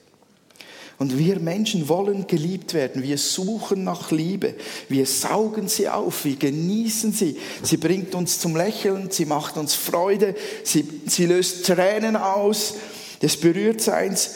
Und 0.98 1.18
wir 1.18 1.40
Menschen 1.40 1.90
wollen 1.90 2.26
geliebt 2.26 2.74
werden. 2.74 3.04
Wir 3.04 3.18
suchen 3.18 3.84
nach 3.84 4.12
Liebe. 4.12 4.56
Wir 4.88 5.06
saugen 5.06 5.68
sie 5.68 5.90
auf. 5.90 6.24
Wir 6.24 6.38
genießen 6.38 7.12
sie. 7.12 7.38
Sie 7.64 7.78
bringt 7.78 8.16
uns 8.16 8.40
zum 8.40 8.56
Lächeln. 8.56 9.12
Sie 9.12 9.26
macht 9.26 9.58
uns 9.58 9.74
Freude. 9.74 10.36
Sie, 10.64 10.86
sie 11.06 11.26
löst 11.26 11.66
Tränen 11.66 12.16
aus. 12.16 12.76
Das 13.20 13.36
Berührtseins. 13.36 14.36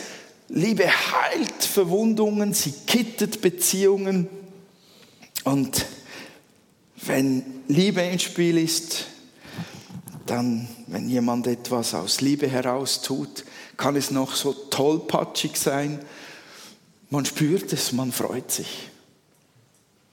Liebe 0.49 0.85
heilt 0.85 1.63
Verwundungen. 1.63 2.53
Sie 2.53 2.73
kittet 2.85 3.39
Beziehungen. 3.39 4.27
Und 5.45 5.85
wenn 6.97 7.43
Liebe 7.69 8.01
ins 8.01 8.23
Spiel 8.23 8.57
ist, 8.57 9.05
dann, 10.25 10.67
wenn 10.87 11.07
jemand 11.07 11.47
etwas 11.47 11.93
aus 11.93 12.19
Liebe 12.19 12.49
heraus 12.49 13.01
tut, 13.01 13.45
kann 13.77 13.95
es 13.95 14.11
noch 14.11 14.35
so 14.35 14.51
tollpatschig 14.51 15.55
sein 15.55 15.99
man 17.09 17.25
spürt 17.25 17.73
es, 17.73 17.91
man 17.91 18.11
freut 18.11 18.51
sich. 18.51 18.89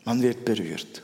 Man 0.05 0.23
wird 0.23 0.45
berührt. 0.45 1.03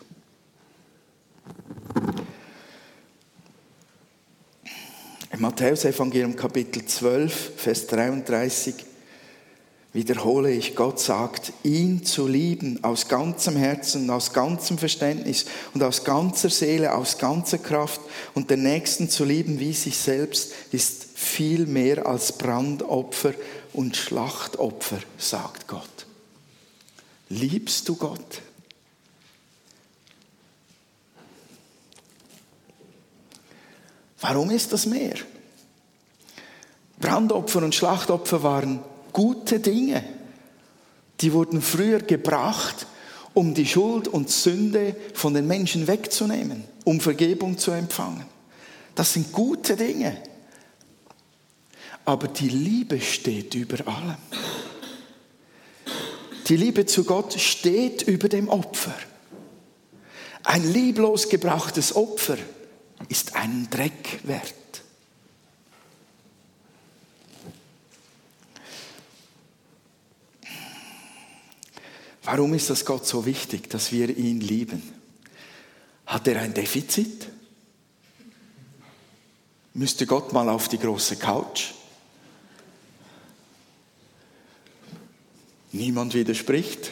Im 5.32 5.40
Matthäus-Evangelium 5.40 6.36
Kapitel 6.36 6.84
12, 6.84 7.52
Vers 7.56 7.86
33 7.88 8.74
wiederhole 9.92 10.50
ich, 10.50 10.74
Gott 10.74 11.00
sagt, 11.00 11.52
ihn 11.64 12.04
zu 12.04 12.26
lieben 12.26 12.82
aus 12.82 13.08
ganzem 13.08 13.56
Herzen, 13.56 14.08
aus 14.10 14.32
ganzem 14.32 14.78
Verständnis 14.78 15.46
und 15.74 15.82
aus 15.82 16.04
ganzer 16.04 16.48
Seele, 16.48 16.94
aus 16.94 17.18
ganzer 17.18 17.58
Kraft 17.58 18.00
und 18.34 18.50
den 18.50 18.62
Nächsten 18.62 19.10
zu 19.10 19.24
lieben 19.24 19.58
wie 19.60 19.72
sich 19.72 19.98
selbst, 19.98 20.52
ist 20.70 21.11
viel 21.22 21.66
mehr 21.66 22.06
als 22.06 22.36
Brandopfer 22.36 23.32
und 23.72 23.96
Schlachtopfer, 23.96 24.98
sagt 25.16 25.68
Gott. 25.68 26.06
Liebst 27.28 27.88
du 27.88 27.96
Gott? 27.96 28.42
Warum 34.20 34.50
ist 34.50 34.72
das 34.72 34.86
mehr? 34.86 35.14
Brandopfer 37.00 37.62
und 37.62 37.74
Schlachtopfer 37.74 38.42
waren 38.42 38.80
gute 39.12 39.58
Dinge. 39.58 40.04
Die 41.20 41.32
wurden 41.32 41.62
früher 41.62 42.00
gebracht, 42.00 42.86
um 43.34 43.54
die 43.54 43.66
Schuld 43.66 44.08
und 44.08 44.30
Sünde 44.30 44.94
von 45.14 45.34
den 45.34 45.46
Menschen 45.46 45.86
wegzunehmen, 45.86 46.64
um 46.84 47.00
Vergebung 47.00 47.58
zu 47.58 47.70
empfangen. 47.70 48.26
Das 48.94 49.14
sind 49.14 49.32
gute 49.32 49.76
Dinge. 49.76 50.16
Aber 52.04 52.28
die 52.28 52.48
Liebe 52.48 53.00
steht 53.00 53.54
über 53.54 53.86
allem. 53.86 54.16
Die 56.48 56.56
Liebe 56.56 56.86
zu 56.86 57.04
Gott 57.04 57.34
steht 57.34 58.02
über 58.02 58.28
dem 58.28 58.48
Opfer. 58.48 58.94
Ein 60.42 60.70
lieblos 60.72 61.28
gebrachtes 61.28 61.94
Opfer 61.94 62.36
ist 63.08 63.36
einen 63.36 63.70
Dreck 63.70 64.20
wert. 64.24 64.54
Warum 72.24 72.54
ist 72.54 72.70
das 72.70 72.84
Gott 72.84 73.06
so 73.06 73.26
wichtig, 73.26 73.68
dass 73.70 73.92
wir 73.92 74.16
ihn 74.16 74.40
lieben? 74.40 74.82
Hat 76.06 76.26
er 76.28 76.40
ein 76.40 76.54
Defizit? 76.54 77.28
Müsste 79.74 80.06
Gott 80.06 80.32
mal 80.32 80.48
auf 80.48 80.68
die 80.68 80.78
große 80.78 81.16
Couch? 81.16 81.72
Niemand 85.72 86.12
widerspricht. 86.14 86.90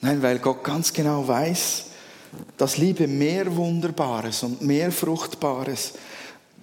Nein, 0.00 0.22
weil 0.22 0.38
Gott 0.38 0.64
ganz 0.64 0.92
genau 0.92 1.26
weiß, 1.26 1.84
dass 2.56 2.78
Liebe 2.78 3.06
mehr 3.06 3.54
Wunderbares 3.54 4.42
und 4.42 4.62
mehr 4.62 4.90
Fruchtbares 4.92 5.94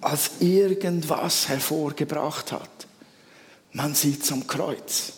als 0.00 0.32
irgendwas 0.40 1.48
hervorgebracht 1.48 2.52
hat. 2.52 2.70
Man 3.72 3.94
sieht 3.94 4.24
zum 4.24 4.46
Kreuz. 4.46 5.12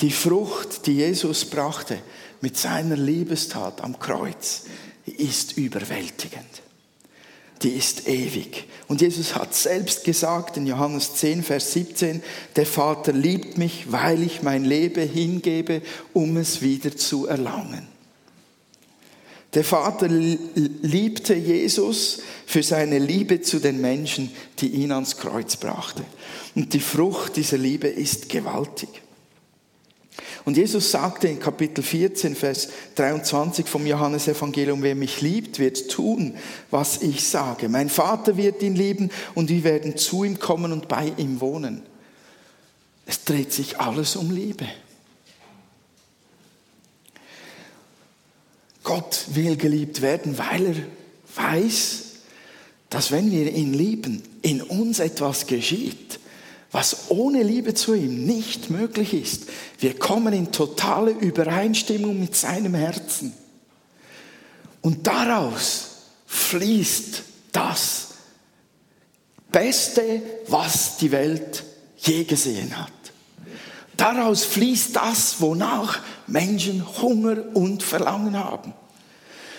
Die 0.00 0.10
Frucht, 0.10 0.86
die 0.86 0.96
Jesus 0.96 1.44
brachte 1.44 1.98
mit 2.40 2.56
seiner 2.56 2.96
Liebestat 2.96 3.82
am 3.82 3.98
Kreuz, 3.98 4.64
ist 5.04 5.56
überwältigend 5.56 6.62
die 7.62 7.70
ist 7.70 8.08
ewig. 8.08 8.64
Und 8.88 9.00
Jesus 9.00 9.34
hat 9.34 9.54
selbst 9.54 10.04
gesagt 10.04 10.56
in 10.56 10.66
Johannes 10.66 11.14
10, 11.14 11.42
Vers 11.42 11.72
17, 11.72 12.22
der 12.56 12.66
Vater 12.66 13.12
liebt 13.12 13.58
mich, 13.58 13.92
weil 13.92 14.22
ich 14.22 14.42
mein 14.42 14.64
Leben 14.64 15.08
hingebe, 15.08 15.82
um 16.12 16.36
es 16.36 16.62
wieder 16.62 16.96
zu 16.96 17.26
erlangen. 17.26 17.86
Der 19.54 19.64
Vater 19.64 20.06
liebte 20.08 21.34
Jesus 21.34 22.22
für 22.46 22.62
seine 22.62 22.98
Liebe 22.98 23.40
zu 23.40 23.58
den 23.58 23.80
Menschen, 23.80 24.30
die 24.60 24.68
ihn 24.68 24.92
ans 24.92 25.16
Kreuz 25.16 25.56
brachte. 25.56 26.04
Und 26.54 26.72
die 26.72 26.80
Frucht 26.80 27.36
dieser 27.36 27.58
Liebe 27.58 27.88
ist 27.88 28.28
gewaltig. 28.28 28.88
Und 30.44 30.56
Jesus 30.56 30.90
sagte 30.90 31.28
in 31.28 31.38
Kapitel 31.38 31.82
14, 31.82 32.34
Vers 32.34 32.68
23 32.96 33.66
vom 33.66 33.86
Johannesevangelium, 33.86 34.82
wer 34.82 34.94
mich 34.94 35.20
liebt, 35.20 35.58
wird 35.58 35.90
tun, 35.90 36.34
was 36.70 37.02
ich 37.02 37.26
sage. 37.26 37.68
Mein 37.68 37.88
Vater 37.88 38.36
wird 38.36 38.62
ihn 38.62 38.74
lieben 38.74 39.10
und 39.34 39.50
wir 39.50 39.64
werden 39.64 39.96
zu 39.96 40.24
ihm 40.24 40.38
kommen 40.38 40.72
und 40.72 40.88
bei 40.88 41.12
ihm 41.16 41.40
wohnen. 41.40 41.82
Es 43.06 43.24
dreht 43.24 43.52
sich 43.52 43.80
alles 43.80 44.16
um 44.16 44.30
Liebe. 44.30 44.66
Gott 48.82 49.26
will 49.34 49.56
geliebt 49.56 50.00
werden, 50.00 50.38
weil 50.38 50.66
er 50.66 50.74
weiß, 51.34 52.04
dass 52.88 53.10
wenn 53.10 53.30
wir 53.30 53.52
ihn 53.52 53.74
lieben, 53.74 54.22
in 54.42 54.62
uns 54.62 54.98
etwas 55.00 55.46
geschieht 55.46 56.19
was 56.72 57.10
ohne 57.10 57.42
Liebe 57.42 57.74
zu 57.74 57.94
ihm 57.94 58.24
nicht 58.24 58.70
möglich 58.70 59.12
ist. 59.12 59.44
Wir 59.78 59.98
kommen 59.98 60.32
in 60.32 60.52
totale 60.52 61.10
Übereinstimmung 61.10 62.18
mit 62.20 62.36
seinem 62.36 62.74
Herzen. 62.74 63.32
Und 64.80 65.06
daraus 65.06 65.88
fließt 66.26 67.22
das 67.52 68.08
Beste, 69.50 70.22
was 70.46 70.96
die 70.98 71.10
Welt 71.10 71.64
je 71.98 72.24
gesehen 72.24 72.78
hat. 72.78 72.92
Daraus 73.96 74.44
fließt 74.44 74.96
das, 74.96 75.40
wonach 75.40 75.98
Menschen 76.26 76.86
Hunger 77.02 77.36
und 77.54 77.82
Verlangen 77.82 78.38
haben. 78.38 78.72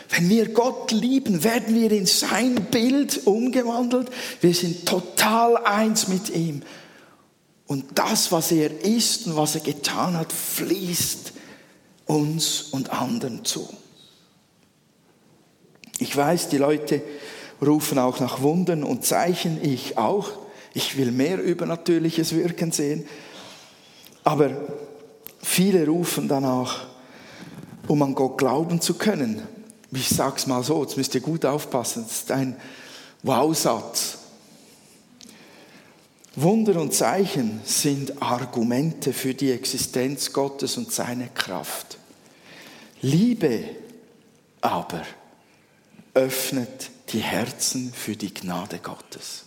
Wenn 0.10 0.30
wir 0.30 0.50
Gott 0.50 0.92
lieben, 0.92 1.44
werden 1.44 1.76
wir 1.76 1.92
in 1.92 2.06
sein 2.06 2.56
Bild 2.72 3.28
umgewandelt. 3.28 4.10
Wir 4.42 4.54
sind 4.54 4.86
total 4.86 5.58
eins 5.58 6.08
mit 6.08 6.30
ihm. 6.30 6.64
Und 7.72 7.86
das, 7.96 8.34
was 8.34 8.52
er 8.52 8.84
ist 8.84 9.28
und 9.28 9.38
was 9.38 9.56
er 9.56 9.62
getan 9.62 10.18
hat, 10.18 10.34
fließt 10.34 11.32
uns 12.06 12.64
und 12.64 12.90
anderen 12.90 13.46
zu. 13.46 13.66
Ich 15.98 16.14
weiß, 16.14 16.50
die 16.50 16.58
Leute 16.58 17.02
rufen 17.66 17.98
auch 17.98 18.20
nach 18.20 18.42
Wundern 18.42 18.84
und 18.84 19.06
Zeichen, 19.06 19.64
ich 19.64 19.98
auch. 19.98 20.32
Ich 20.74 20.98
will 20.98 21.14
mehr 21.14 21.42
übernatürliches 21.42 22.36
Wirken 22.36 22.74
sehen. 22.74 23.06
Aber 24.26 24.52
viele 25.42 25.88
rufen 25.88 26.28
danach, 26.28 26.88
um 27.88 28.02
an 28.04 28.16
Gott 28.16 28.38
glauben 28.38 28.82
zu 28.82 28.96
können. 28.96 29.44
Ich 29.94 30.10
sage 30.10 30.36
es 30.36 30.46
mal 30.46 30.62
so, 30.62 30.84
jetzt 30.84 30.98
müsst 30.98 31.16
ihr 31.16 31.22
gut 31.22 31.46
aufpassen, 31.46 32.04
das 32.06 32.18
ist 32.18 32.32
ein 32.32 32.58
Wow-Satz. 33.24 34.18
Wunder 36.36 36.80
und 36.80 36.94
Zeichen 36.94 37.60
sind 37.66 38.22
Argumente 38.22 39.12
für 39.12 39.34
die 39.34 39.52
Existenz 39.52 40.32
Gottes 40.32 40.78
und 40.78 40.92
seine 40.92 41.28
Kraft. 41.28 41.98
Liebe 43.02 43.66
aber 44.62 45.02
öffnet 46.14 46.90
die 47.10 47.20
Herzen 47.20 47.92
für 47.94 48.16
die 48.16 48.34
Gnade 48.34 48.80
Gottes. 48.80 49.44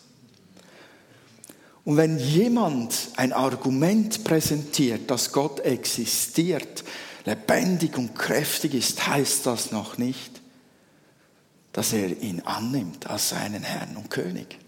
Und 1.87 1.97
wenn 1.97 2.19
jemand 2.19 2.95
ein 3.17 3.33
Argument 3.33 4.25
präsentiert, 4.25 5.11
dass 5.11 5.33
Gott 5.33 5.61
existiert, 5.61 6.85
lebendig 7.25 7.97
und 7.97 8.15
kräftig 8.15 8.75
ist, 8.75 9.07
heißt 9.07 9.47
das 9.47 9.71
noch 9.71 9.97
nicht, 9.97 10.43
dass 11.73 11.95
er 11.95 12.21
ihn 12.21 12.41
annimmt 12.43 13.07
als 13.07 13.31
seinen 13.31 13.63
Herrn 13.63 13.97
und 13.97 14.11
König. 14.11 14.59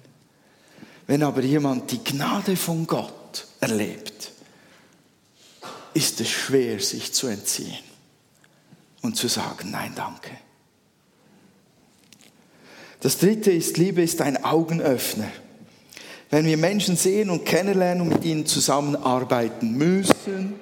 Wenn 1.06 1.22
aber 1.22 1.42
jemand 1.42 1.90
die 1.92 2.02
Gnade 2.02 2.56
von 2.56 2.86
Gott 2.86 3.46
erlebt, 3.60 4.32
ist 5.94 6.20
es 6.20 6.28
schwer, 6.28 6.80
sich 6.80 7.12
zu 7.12 7.28
entziehen 7.28 7.84
und 9.02 9.16
zu 9.16 9.28
sagen, 9.28 9.70
nein, 9.70 9.92
danke. 9.94 10.30
Das 13.00 13.18
dritte 13.18 13.52
ist, 13.52 13.76
Liebe 13.78 14.02
ist 14.02 14.20
ein 14.20 14.44
Augenöffner. 14.44 15.30
Wenn 16.28 16.44
wir 16.44 16.56
Menschen 16.56 16.96
sehen 16.96 17.30
und 17.30 17.44
kennenlernen 17.44 18.02
und 18.02 18.08
mit 18.08 18.24
ihnen 18.24 18.46
zusammenarbeiten 18.46 19.72
müssen, 19.74 20.54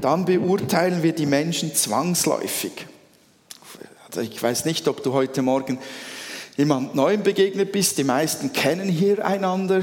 dann 0.00 0.24
beurteilen 0.24 1.02
wir 1.04 1.12
die 1.12 1.26
Menschen 1.26 1.74
zwangsläufig. 1.74 2.72
Also 4.08 4.22
ich 4.22 4.42
weiß 4.42 4.64
nicht, 4.64 4.88
ob 4.88 5.04
du 5.04 5.12
heute 5.12 5.40
Morgen 5.42 5.78
jemand 6.60 6.94
Neuem 6.94 7.22
begegnet 7.22 7.72
bist. 7.72 7.96
Die 7.96 8.04
meisten 8.04 8.52
kennen 8.52 8.86
hier 8.86 9.24
einander. 9.24 9.82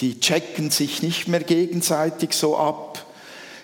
Die 0.00 0.18
checken 0.18 0.70
sich 0.70 1.02
nicht 1.02 1.28
mehr 1.28 1.44
gegenseitig 1.44 2.32
so 2.32 2.58
ab, 2.58 3.06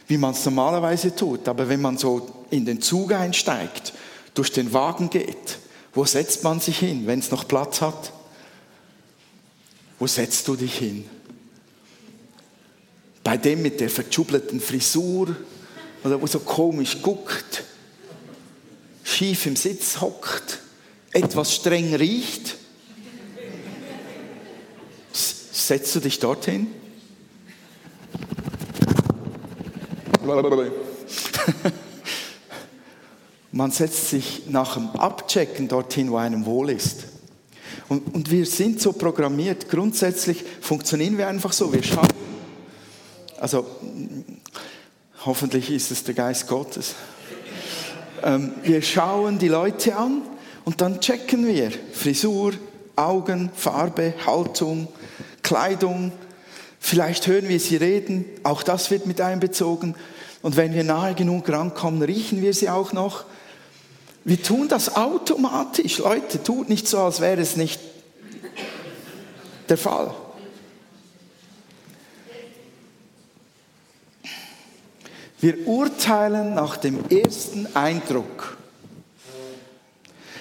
wie 0.06 0.16
man 0.16 0.30
es 0.30 0.44
normalerweise 0.44 1.16
tut. 1.16 1.48
Aber 1.48 1.68
wenn 1.68 1.80
man 1.80 1.98
so 1.98 2.44
in 2.50 2.64
den 2.64 2.80
Zug 2.80 3.12
einsteigt, 3.12 3.92
durch 4.34 4.52
den 4.52 4.72
Wagen 4.72 5.10
geht, 5.10 5.58
wo 5.92 6.04
setzt 6.04 6.44
man 6.44 6.60
sich 6.60 6.78
hin, 6.78 7.08
wenn 7.08 7.18
es 7.18 7.32
noch 7.32 7.48
Platz 7.48 7.80
hat? 7.80 8.12
Wo 9.98 10.06
setzt 10.06 10.46
du 10.46 10.54
dich 10.54 10.78
hin? 10.78 11.04
Bei 13.24 13.36
dem 13.36 13.62
mit 13.62 13.80
der 13.80 13.90
verschubelten 13.90 14.60
Frisur 14.60 15.34
oder 16.04 16.22
wo 16.22 16.28
so 16.28 16.38
komisch 16.38 17.02
guckt, 17.02 17.64
schief 19.02 19.46
im 19.46 19.56
Sitz 19.56 20.00
hockt, 20.00 20.60
etwas 21.16 21.54
streng 21.54 21.94
riecht. 21.94 22.56
Setzt 25.12 25.94
du 25.94 26.00
dich 26.00 26.18
dorthin? 26.18 26.66
Man 33.52 33.70
setzt 33.70 34.10
sich 34.10 34.42
nach 34.48 34.74
dem 34.74 34.90
Abchecken 34.90 35.68
dorthin, 35.68 36.10
wo 36.10 36.16
einem 36.18 36.44
wohl 36.44 36.68
ist. 36.70 37.04
Und, 37.88 38.14
und 38.14 38.30
wir 38.30 38.44
sind 38.44 38.82
so 38.82 38.92
programmiert. 38.92 39.70
Grundsätzlich 39.70 40.44
funktionieren 40.60 41.16
wir 41.16 41.28
einfach 41.28 41.52
so. 41.52 41.72
Wir 41.72 41.82
schauen. 41.82 42.08
Also, 43.38 43.66
hoffentlich 45.24 45.70
ist 45.70 45.90
es 45.90 46.04
der 46.04 46.14
Geist 46.14 46.46
Gottes. 46.48 46.94
Ähm, 48.22 48.52
wir 48.62 48.82
schauen 48.82 49.38
die 49.38 49.48
Leute 49.48 49.96
an 49.96 50.22
und 50.66 50.80
dann 50.80 51.00
checken 51.00 51.46
wir 51.46 51.70
Frisur, 51.92 52.52
Augen, 52.96 53.50
Farbe, 53.54 54.14
Haltung, 54.26 54.88
Kleidung. 55.40 56.10
Vielleicht 56.80 57.28
hören 57.28 57.48
wir 57.48 57.60
sie 57.60 57.76
reden. 57.76 58.24
Auch 58.42 58.64
das 58.64 58.90
wird 58.90 59.06
mit 59.06 59.20
einbezogen. 59.20 59.94
Und 60.42 60.56
wenn 60.56 60.74
wir 60.74 60.82
nahe 60.82 61.14
genug 61.14 61.48
rankommen, 61.48 62.02
riechen 62.02 62.42
wir 62.42 62.52
sie 62.52 62.68
auch 62.68 62.92
noch. 62.92 63.26
Wir 64.24 64.42
tun 64.42 64.66
das 64.66 64.96
automatisch. 64.96 65.98
Leute, 65.98 66.42
tut 66.42 66.68
nicht 66.68 66.88
so, 66.88 66.98
als 66.98 67.20
wäre 67.20 67.40
es 67.40 67.54
nicht 67.54 67.80
der 69.68 69.78
Fall. 69.78 70.12
Wir 75.38 75.68
urteilen 75.68 76.54
nach 76.54 76.76
dem 76.76 77.08
ersten 77.08 77.68
Eindruck. 77.76 78.55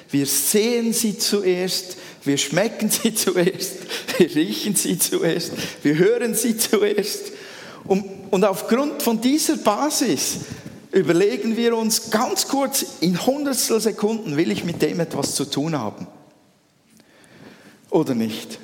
Wir 0.09 0.25
sehen 0.25 0.93
sie 0.93 1.17
zuerst, 1.17 1.97
wir 2.23 2.37
schmecken 2.37 2.89
sie 2.89 3.13
zuerst, 3.13 3.77
wir 4.17 4.35
riechen 4.35 4.75
sie 4.75 4.97
zuerst, 4.97 5.51
wir 5.83 5.97
hören 5.97 6.35
sie 6.35 6.57
zuerst. 6.57 7.31
Und, 7.85 8.05
und 8.31 8.43
aufgrund 8.43 9.03
von 9.03 9.21
dieser 9.21 9.57
Basis 9.57 10.37
überlegen 10.91 11.57
wir 11.57 11.77
uns 11.77 12.09
ganz 12.09 12.47
kurz, 12.47 12.85
in 13.01 13.25
hundertstel 13.25 13.79
Sekunden 13.79 14.37
will 14.37 14.51
ich 14.51 14.63
mit 14.63 14.81
dem 14.81 14.99
etwas 14.99 15.35
zu 15.35 15.45
tun 15.45 15.77
haben. 15.77 16.07
Oder 17.89 18.15
nicht? 18.15 18.59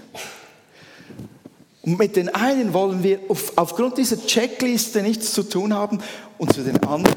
Und 1.82 1.98
mit 1.98 2.16
den 2.16 2.30
einen 2.30 2.74
wollen 2.74 3.04
wir 3.04 3.20
auf, 3.28 3.54
aufgrund 3.56 3.98
dieser 3.98 4.26
Checkliste 4.26 5.02
nichts 5.02 5.34
zu 5.34 5.44
tun 5.44 5.74
haben 5.74 6.00
und 6.38 6.54
zu 6.54 6.62
den 6.62 6.82
anderen 6.84 7.16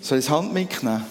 soll 0.00 0.18
ich 0.18 0.26
das 0.26 0.34
Hand 0.34 0.52
mitnehmen? 0.52 1.04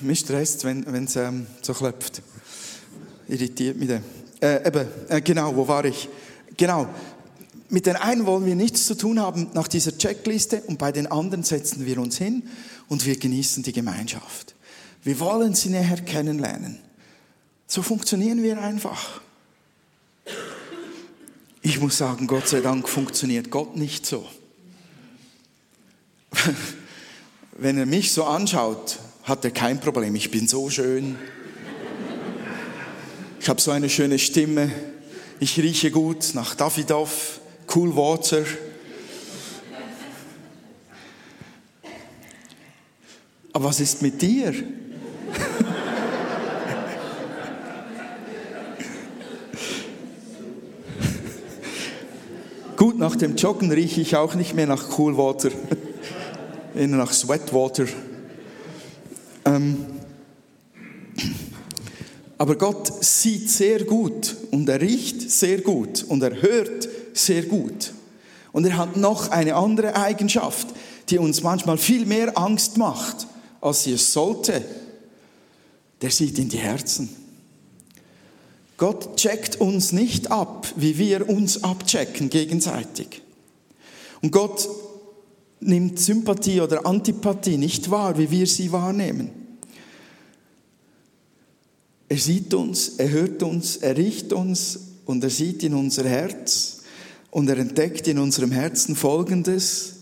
Mich 0.00 0.20
stresst, 0.20 0.64
wenn 0.64 1.04
es 1.04 1.16
ähm, 1.16 1.46
so 1.62 1.74
klopft. 1.74 2.22
Irritiert 3.28 3.76
mich. 3.76 3.90
Äh, 4.40 4.66
eben, 4.66 4.86
äh, 5.08 5.20
genau, 5.20 5.54
wo 5.54 5.66
war 5.66 5.84
ich? 5.84 6.08
Genau. 6.56 6.88
Mit 7.70 7.86
den 7.86 7.96
einen 7.96 8.24
wollen 8.24 8.46
wir 8.46 8.54
nichts 8.54 8.86
zu 8.86 8.94
tun 8.94 9.20
haben 9.20 9.48
nach 9.52 9.68
dieser 9.68 9.96
Checkliste 9.96 10.62
und 10.62 10.78
bei 10.78 10.90
den 10.90 11.06
anderen 11.06 11.44
setzen 11.44 11.84
wir 11.84 11.98
uns 11.98 12.16
hin 12.16 12.44
und 12.88 13.04
wir 13.04 13.18
genießen 13.18 13.62
die 13.62 13.72
Gemeinschaft. 13.72 14.54
Wir 15.02 15.20
wollen 15.20 15.54
sie 15.54 15.68
näher 15.68 15.98
kennenlernen. 15.98 16.78
So 17.66 17.82
funktionieren 17.82 18.42
wir 18.42 18.58
einfach. 18.58 19.20
Ich 21.60 21.78
muss 21.80 21.98
sagen, 21.98 22.26
Gott 22.26 22.48
sei 22.48 22.60
Dank 22.60 22.88
funktioniert 22.88 23.50
Gott 23.50 23.76
nicht 23.76 24.06
so. 24.06 24.26
Wenn 27.58 27.76
er 27.76 27.86
mich 27.86 28.12
so 28.12 28.24
anschaut, 28.24 28.98
hat 29.28 29.44
er 29.44 29.50
kein 29.50 29.78
Problem. 29.78 30.14
Ich 30.14 30.30
bin 30.30 30.48
so 30.48 30.70
schön. 30.70 31.16
Ich 33.40 33.48
habe 33.48 33.60
so 33.60 33.70
eine 33.70 33.90
schöne 33.90 34.18
Stimme. 34.18 34.72
Ich 35.38 35.58
rieche 35.58 35.90
gut 35.90 36.30
nach 36.32 36.54
Davidoff, 36.54 37.40
Cool 37.74 37.94
Water. 37.94 38.44
Aber 43.52 43.66
was 43.66 43.80
ist 43.80 44.00
mit 44.00 44.22
dir? 44.22 44.54
Gut, 52.76 52.98
nach 52.98 53.16
dem 53.16 53.36
Joggen 53.36 53.70
rieche 53.72 54.00
ich 54.00 54.16
auch 54.16 54.34
nicht 54.34 54.54
mehr 54.54 54.66
nach 54.66 54.98
Cool 54.98 55.18
Water, 55.18 55.50
eher 56.74 56.86
nach 56.86 57.12
Sweatwater. 57.12 57.84
Ähm, 57.84 58.07
aber 62.38 62.54
Gott 62.54 63.04
sieht 63.04 63.50
sehr 63.50 63.84
gut 63.84 64.36
und 64.52 64.68
er 64.68 64.80
riecht 64.80 65.28
sehr 65.30 65.60
gut 65.60 66.04
und 66.08 66.22
er 66.22 66.40
hört 66.40 66.88
sehr 67.12 67.42
gut. 67.42 67.92
Und 68.52 68.64
er 68.64 68.76
hat 68.76 68.96
noch 68.96 69.30
eine 69.30 69.56
andere 69.56 69.96
Eigenschaft, 69.96 70.68
die 71.10 71.18
uns 71.18 71.42
manchmal 71.42 71.78
viel 71.78 72.06
mehr 72.06 72.38
Angst 72.38 72.76
macht, 72.76 73.26
als 73.60 73.84
sie 73.84 73.92
es 73.92 74.12
sollte. 74.12 74.64
Der 76.00 76.10
sieht 76.10 76.38
in 76.38 76.48
die 76.48 76.58
Herzen. 76.58 77.08
Gott 78.76 79.16
checkt 79.16 79.56
uns 79.56 79.90
nicht 79.90 80.30
ab, 80.30 80.68
wie 80.76 80.96
wir 80.98 81.28
uns 81.28 81.64
abchecken 81.64 82.30
gegenseitig. 82.30 83.22
Und 84.22 84.30
Gott 84.30 84.68
nimmt 85.58 85.98
Sympathie 85.98 86.60
oder 86.60 86.86
Antipathie 86.86 87.56
nicht 87.56 87.90
wahr, 87.90 88.16
wie 88.16 88.30
wir 88.30 88.46
sie 88.46 88.70
wahrnehmen. 88.70 89.37
Er 92.08 92.18
sieht 92.18 92.54
uns, 92.54 92.90
er 92.96 93.10
hört 93.10 93.42
uns, 93.42 93.76
er 93.76 93.96
riecht 93.96 94.32
uns 94.32 94.78
und 95.04 95.22
er 95.22 95.30
sieht 95.30 95.62
in 95.62 95.74
unser 95.74 96.08
Herz 96.08 96.78
und 97.30 97.48
er 97.48 97.58
entdeckt 97.58 98.08
in 98.08 98.18
unserem 98.18 98.50
Herzen 98.50 98.96
Folgendes. 98.96 99.94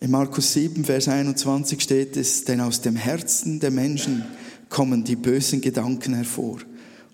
In 0.00 0.10
Markus 0.10 0.52
7, 0.52 0.84
Vers 0.84 1.08
21 1.08 1.80
steht 1.80 2.16
es, 2.16 2.44
denn 2.44 2.60
aus 2.60 2.80
dem 2.80 2.96
Herzen 2.96 3.58
der 3.58 3.70
Menschen 3.70 4.24
kommen 4.68 5.02
die 5.04 5.16
bösen 5.16 5.60
Gedanken 5.60 6.14
hervor. 6.14 6.58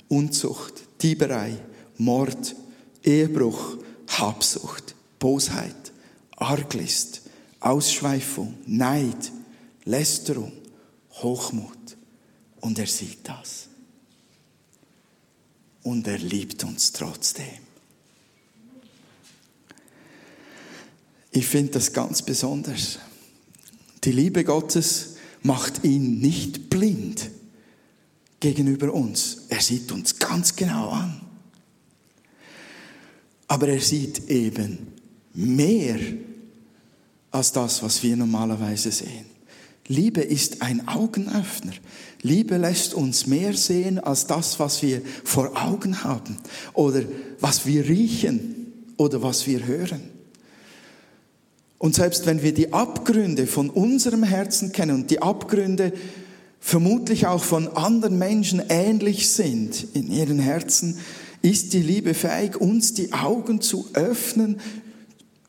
Unzucht, 0.08 0.74
Dieberei, 1.00 1.56
Mord, 1.96 2.54
Ehebruch, 3.02 3.78
Habsucht, 4.08 4.94
Bosheit, 5.18 5.92
Arglist, 6.36 7.22
Ausschweifung, 7.60 8.54
Neid, 8.66 9.32
Lästerung, 9.84 10.52
Hochmut. 11.22 11.96
Und 12.62 12.78
er 12.78 12.86
sieht 12.86 13.28
das. 13.28 13.68
Und 15.82 16.06
er 16.06 16.18
liebt 16.18 16.64
uns 16.64 16.92
trotzdem. 16.92 17.58
Ich 21.32 21.46
finde 21.46 21.72
das 21.72 21.92
ganz 21.92 22.22
besonders. 22.22 23.00
Die 24.04 24.12
Liebe 24.12 24.44
Gottes 24.44 25.16
macht 25.42 25.82
ihn 25.84 26.20
nicht 26.20 26.70
blind 26.70 27.30
gegenüber 28.38 28.92
uns. 28.92 29.46
Er 29.48 29.60
sieht 29.60 29.90
uns 29.90 30.18
ganz 30.18 30.54
genau 30.54 30.90
an. 30.90 31.20
Aber 33.48 33.68
er 33.68 33.80
sieht 33.80 34.28
eben 34.30 34.86
mehr 35.34 35.98
als 37.32 37.50
das, 37.50 37.82
was 37.82 38.02
wir 38.04 38.16
normalerweise 38.16 38.92
sehen. 38.92 39.31
Liebe 39.88 40.20
ist 40.20 40.62
ein 40.62 40.86
Augenöffner. 40.88 41.72
Liebe 42.22 42.56
lässt 42.56 42.94
uns 42.94 43.26
mehr 43.26 43.54
sehen 43.54 43.98
als 43.98 44.26
das, 44.26 44.60
was 44.60 44.82
wir 44.82 45.02
vor 45.24 45.52
Augen 45.60 46.04
haben 46.04 46.38
oder 46.72 47.02
was 47.40 47.66
wir 47.66 47.88
riechen 47.88 48.72
oder 48.96 49.22
was 49.22 49.46
wir 49.46 49.66
hören. 49.66 50.00
Und 51.78 51.96
selbst 51.96 52.26
wenn 52.26 52.44
wir 52.44 52.54
die 52.54 52.72
Abgründe 52.72 53.48
von 53.48 53.68
unserem 53.68 54.22
Herzen 54.22 54.70
kennen 54.70 54.94
und 54.94 55.10
die 55.10 55.20
Abgründe 55.20 55.92
vermutlich 56.60 57.26
auch 57.26 57.42
von 57.42 57.66
anderen 57.66 58.18
Menschen 58.18 58.62
ähnlich 58.68 59.30
sind 59.30 59.88
in 59.92 60.12
ihren 60.12 60.38
Herzen, 60.38 60.98
ist 61.42 61.72
die 61.72 61.82
Liebe 61.82 62.14
fähig, 62.14 62.60
uns 62.60 62.94
die 62.94 63.12
Augen 63.12 63.60
zu 63.60 63.88
öffnen 63.94 64.60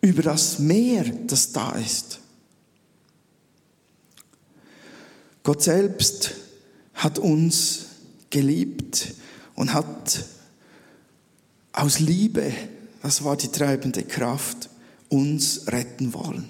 über 0.02 0.24
das 0.24 0.58
Meer, 0.58 1.06
das 1.28 1.52
da 1.52 1.74
ist. 1.74 2.23
Gott 5.44 5.62
selbst 5.62 6.36
hat 6.94 7.20
uns 7.20 7.88
geliebt 8.30 9.14
und 9.56 9.74
hat 9.74 10.26
aus 11.74 12.00
Liebe, 12.00 12.52
das 13.02 13.26
war 13.26 13.36
die 13.36 13.50
treibende 13.50 14.04
Kraft, 14.04 14.70
uns 15.10 15.68
retten 15.68 16.14
wollen. 16.14 16.48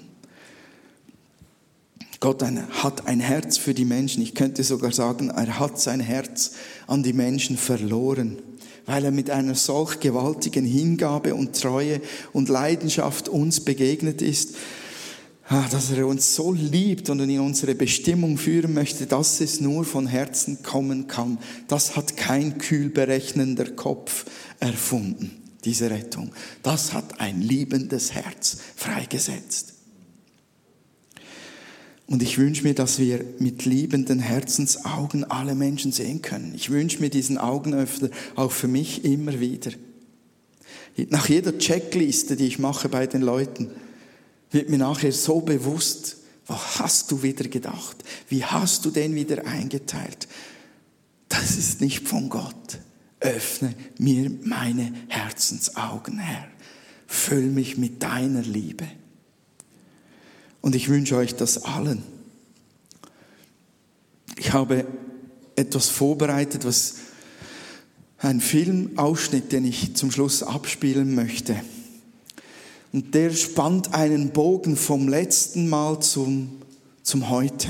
Gott 2.20 2.42
hat 2.42 3.06
ein 3.06 3.20
Herz 3.20 3.58
für 3.58 3.74
die 3.74 3.84
Menschen. 3.84 4.22
Ich 4.22 4.34
könnte 4.34 4.62
sogar 4.62 4.92
sagen, 4.92 5.28
er 5.28 5.58
hat 5.58 5.78
sein 5.78 6.00
Herz 6.00 6.52
an 6.86 7.02
die 7.02 7.12
Menschen 7.12 7.58
verloren, 7.58 8.38
weil 8.86 9.04
er 9.04 9.10
mit 9.10 9.28
einer 9.28 9.54
solch 9.54 10.00
gewaltigen 10.00 10.64
Hingabe 10.64 11.34
und 11.34 11.60
Treue 11.60 12.00
und 12.32 12.48
Leidenschaft 12.48 13.28
uns 13.28 13.60
begegnet 13.60 14.22
ist, 14.22 14.54
dass 15.48 15.90
er 15.90 16.06
uns 16.06 16.34
so 16.34 16.52
liebt 16.52 17.10
und 17.10 17.20
in 17.20 17.40
unsere 17.40 17.74
Bestimmung 17.74 18.38
führen 18.38 18.72
möchte, 18.72 19.06
dass 19.06 19.40
es 19.40 19.60
nur 19.60 19.84
von 19.84 20.06
Herzen 20.06 20.62
kommen 20.62 21.06
kann. 21.06 21.38
Das 21.68 21.96
hat 21.96 22.16
kein 22.16 22.58
kühl 22.58 22.88
berechnender 22.88 23.70
Kopf 23.70 24.24
erfunden, 24.58 25.42
diese 25.64 25.90
Rettung. 25.90 26.32
Das 26.62 26.94
hat 26.94 27.20
ein 27.20 27.42
liebendes 27.42 28.12
Herz 28.12 28.58
freigesetzt. 28.74 29.74
Und 32.06 32.22
ich 32.22 32.38
wünsche 32.38 32.64
mir, 32.64 32.74
dass 32.74 32.98
wir 32.98 33.24
mit 33.38 33.64
liebenden 33.64 34.18
Herzensaugen 34.18 35.24
alle 35.24 35.54
Menschen 35.54 35.90
sehen 35.90 36.20
können. 36.20 36.52
Ich 36.54 36.70
wünsche 36.70 37.00
mir 37.00 37.08
diesen 37.08 37.38
Augenöffner 37.38 38.10
auch 38.34 38.52
für 38.52 38.68
mich 38.68 39.04
immer 39.04 39.40
wieder. 39.40 39.72
Nach 41.08 41.28
jeder 41.28 41.58
Checkliste, 41.58 42.36
die 42.36 42.46
ich 42.46 42.58
mache 42.58 42.88
bei 42.88 43.06
den 43.06 43.22
Leuten, 43.22 43.70
wird 44.54 44.70
mir 44.70 44.78
nachher 44.78 45.12
so 45.12 45.40
bewusst, 45.40 46.18
was 46.46 46.78
hast 46.78 47.10
du 47.10 47.22
wieder 47.22 47.48
gedacht? 47.48 47.96
Wie 48.28 48.44
hast 48.44 48.84
du 48.84 48.90
den 48.90 49.14
wieder 49.14 49.46
eingeteilt? 49.46 50.28
Das 51.28 51.56
ist 51.56 51.80
nicht 51.80 52.06
von 52.06 52.28
Gott. 52.28 52.78
Öffne 53.20 53.74
mir 53.98 54.30
meine 54.42 54.92
Herzensaugen, 55.08 56.18
Herr. 56.18 56.46
Füll 57.06 57.50
mich 57.50 57.76
mit 57.76 58.02
deiner 58.02 58.42
Liebe. 58.42 58.86
Und 60.60 60.74
ich 60.74 60.88
wünsche 60.88 61.16
euch 61.16 61.34
das 61.34 61.64
allen. 61.64 62.02
Ich 64.36 64.52
habe 64.52 64.86
etwas 65.56 65.88
vorbereitet, 65.88 66.64
was 66.64 66.96
ein 68.18 68.40
Filmausschnitt, 68.40 69.52
den 69.52 69.64
ich 69.64 69.96
zum 69.96 70.10
Schluss 70.10 70.42
abspielen 70.42 71.14
möchte. 71.14 71.56
Und 72.94 73.12
der 73.12 73.30
spannt 73.30 73.92
einen 73.92 74.30
Bogen 74.30 74.76
vom 74.76 75.08
letzten 75.08 75.68
Mal 75.68 75.98
zum, 75.98 76.62
zum 77.02 77.28
Heute. 77.28 77.66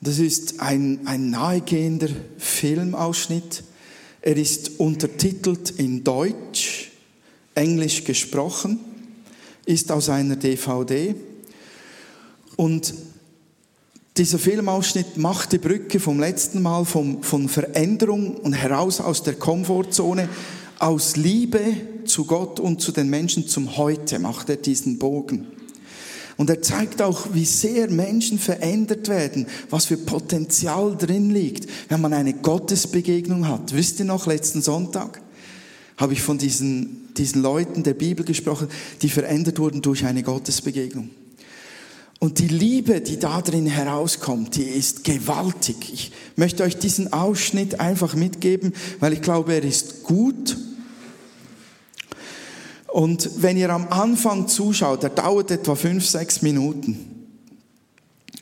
Das 0.00 0.18
ist 0.18 0.58
ein, 0.58 1.02
ein 1.04 1.30
nahegehender 1.30 2.08
Filmausschnitt. 2.36 3.62
Er 4.22 4.36
ist 4.36 4.80
untertitelt 4.80 5.70
in 5.70 6.02
Deutsch, 6.02 6.90
Englisch 7.54 8.02
gesprochen, 8.02 8.80
ist 9.66 9.92
aus 9.92 10.08
einer 10.08 10.34
DVD 10.34 11.14
und 12.56 12.92
dieser 14.16 14.40
Filmausschnitt 14.40 15.16
macht 15.16 15.52
die 15.52 15.58
Brücke 15.58 16.00
vom 16.00 16.18
letzten 16.18 16.60
Mal 16.60 16.84
vom, 16.84 17.22
von 17.22 17.48
Veränderung 17.48 18.34
und 18.34 18.52
heraus 18.52 19.00
aus 19.00 19.22
der 19.22 19.34
Komfortzone, 19.34 20.28
aus 20.78 21.16
Liebe 21.16 21.62
zu 22.04 22.24
Gott 22.24 22.60
und 22.60 22.80
zu 22.80 22.92
den 22.92 23.08
Menschen 23.08 23.48
zum 23.48 23.76
Heute 23.76 24.18
macht 24.18 24.48
er 24.48 24.56
diesen 24.56 24.98
Bogen. 24.98 25.46
Und 26.36 26.50
er 26.50 26.60
zeigt 26.60 27.00
auch, 27.00 27.28
wie 27.32 27.46
sehr 27.46 27.90
Menschen 27.90 28.38
verändert 28.38 29.08
werden, 29.08 29.46
was 29.70 29.86
für 29.86 29.96
Potenzial 29.96 30.94
drin 30.96 31.30
liegt, 31.30 31.66
wenn 31.88 32.00
man 32.00 32.12
eine 32.12 32.34
Gottesbegegnung 32.34 33.48
hat. 33.48 33.74
Wisst 33.74 33.98
ihr 34.00 34.04
noch, 34.04 34.26
letzten 34.26 34.60
Sonntag 34.60 35.22
habe 35.96 36.12
ich 36.12 36.20
von 36.20 36.36
diesen, 36.36 37.08
diesen 37.14 37.40
Leuten 37.40 37.82
der 37.82 37.94
Bibel 37.94 38.24
gesprochen, 38.24 38.68
die 39.00 39.08
verändert 39.08 39.58
wurden 39.58 39.80
durch 39.80 40.04
eine 40.04 40.22
Gottesbegegnung. 40.22 41.08
Und 42.18 42.38
die 42.38 42.48
Liebe, 42.48 43.00
die 43.00 43.18
da 43.18 43.42
drin 43.42 43.66
herauskommt, 43.66 44.56
die 44.56 44.62
ist 44.62 45.04
gewaltig. 45.04 45.92
Ich 45.92 46.12
möchte 46.34 46.62
euch 46.62 46.78
diesen 46.78 47.12
Ausschnitt 47.12 47.78
einfach 47.78 48.14
mitgeben, 48.14 48.72
weil 49.00 49.12
ich 49.12 49.22
glaube, 49.22 49.54
er 49.54 49.64
ist 49.64 50.02
gut. 50.02 50.56
Und 52.88 53.42
wenn 53.42 53.58
ihr 53.58 53.68
am 53.68 53.88
Anfang 53.88 54.48
zuschaut, 54.48 55.02
der 55.02 55.10
dauert 55.10 55.50
etwa 55.50 55.74
fünf, 55.74 56.06
sechs 56.06 56.40
Minuten. 56.40 57.16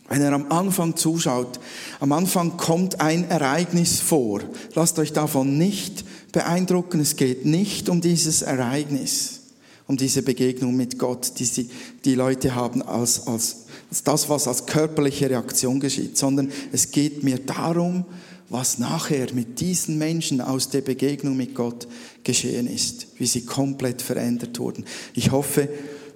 Wenn 0.08 0.22
ihr 0.22 0.32
am 0.32 0.52
Anfang 0.52 0.94
zuschaut, 0.96 1.58
am 1.98 2.12
Anfang 2.12 2.56
kommt 2.56 3.00
ein 3.00 3.28
Ereignis 3.28 3.98
vor. 3.98 4.42
Lasst 4.74 5.00
euch 5.00 5.12
davon 5.12 5.58
nicht 5.58 6.04
beeindrucken. 6.30 7.00
Es 7.00 7.16
geht 7.16 7.44
nicht 7.44 7.88
um 7.88 8.00
dieses 8.00 8.42
Ereignis, 8.42 9.40
um 9.88 9.96
diese 9.96 10.22
Begegnung 10.22 10.76
mit 10.76 11.00
Gott, 11.00 11.32
die 11.40 11.44
sie, 11.44 11.70
die 12.04 12.14
Leute 12.14 12.54
haben 12.54 12.82
als, 12.82 13.26
als 13.26 13.63
das, 14.02 14.28
was 14.28 14.48
als 14.48 14.66
körperliche 14.66 15.30
Reaktion 15.30 15.78
geschieht, 15.78 16.18
sondern 16.18 16.50
es 16.72 16.90
geht 16.90 17.22
mir 17.22 17.38
darum, 17.38 18.04
was 18.48 18.78
nachher 18.78 19.32
mit 19.32 19.60
diesen 19.60 19.98
Menschen 19.98 20.40
aus 20.40 20.68
der 20.68 20.80
Begegnung 20.80 21.36
mit 21.36 21.54
Gott 21.54 21.86
geschehen 22.22 22.66
ist, 22.66 23.06
wie 23.18 23.26
sie 23.26 23.44
komplett 23.44 24.02
verändert 24.02 24.58
wurden. 24.58 24.84
Ich 25.14 25.30
hoffe, 25.30 25.68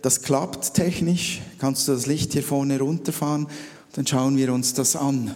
das 0.03 0.23
klappt 0.23 0.75
technisch. 0.75 1.41
Kannst 1.59 1.89
du 1.89 1.93
das 1.93 2.07
Licht 2.07 2.33
hier 2.33 2.43
vorne 2.43 2.79
runterfahren? 2.79 3.47
Dann 3.93 4.07
schauen 4.07 4.37
wir 4.37 4.53
uns 4.53 4.75
das 4.75 4.97
an. 4.97 5.35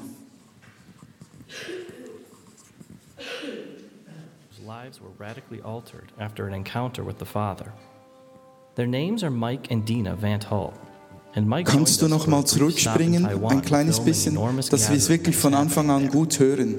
Lives 4.83 5.01
were 5.01 5.11
radically 5.19 5.61
altered 5.63 6.11
after 6.19 6.47
an 6.47 6.55
encounter 6.55 7.05
with 7.05 7.19
the 7.19 7.25
Father. 7.25 7.73
Their 8.75 8.89
names 8.89 9.23
are 9.23 9.31
Mike 9.31 9.71
and 9.71 9.87
Dina 9.87 10.17
Van 10.17 10.41
Hull. 10.41 10.73
Kannst 11.35 12.03
du 12.03 12.09
noch 12.09 12.27
mal 12.27 12.45
zurückspringen, 12.45 13.25
ein 13.25 13.63
kleines 13.63 14.01
bisschen, 14.01 14.39
dass 14.71 14.91
wir 14.91 14.97
es 14.97 15.09
wirklich 15.09 15.35
von 15.35 15.55
Anfang 15.55 15.91
an 15.91 16.09
gut 16.09 16.39
hören? 16.39 16.77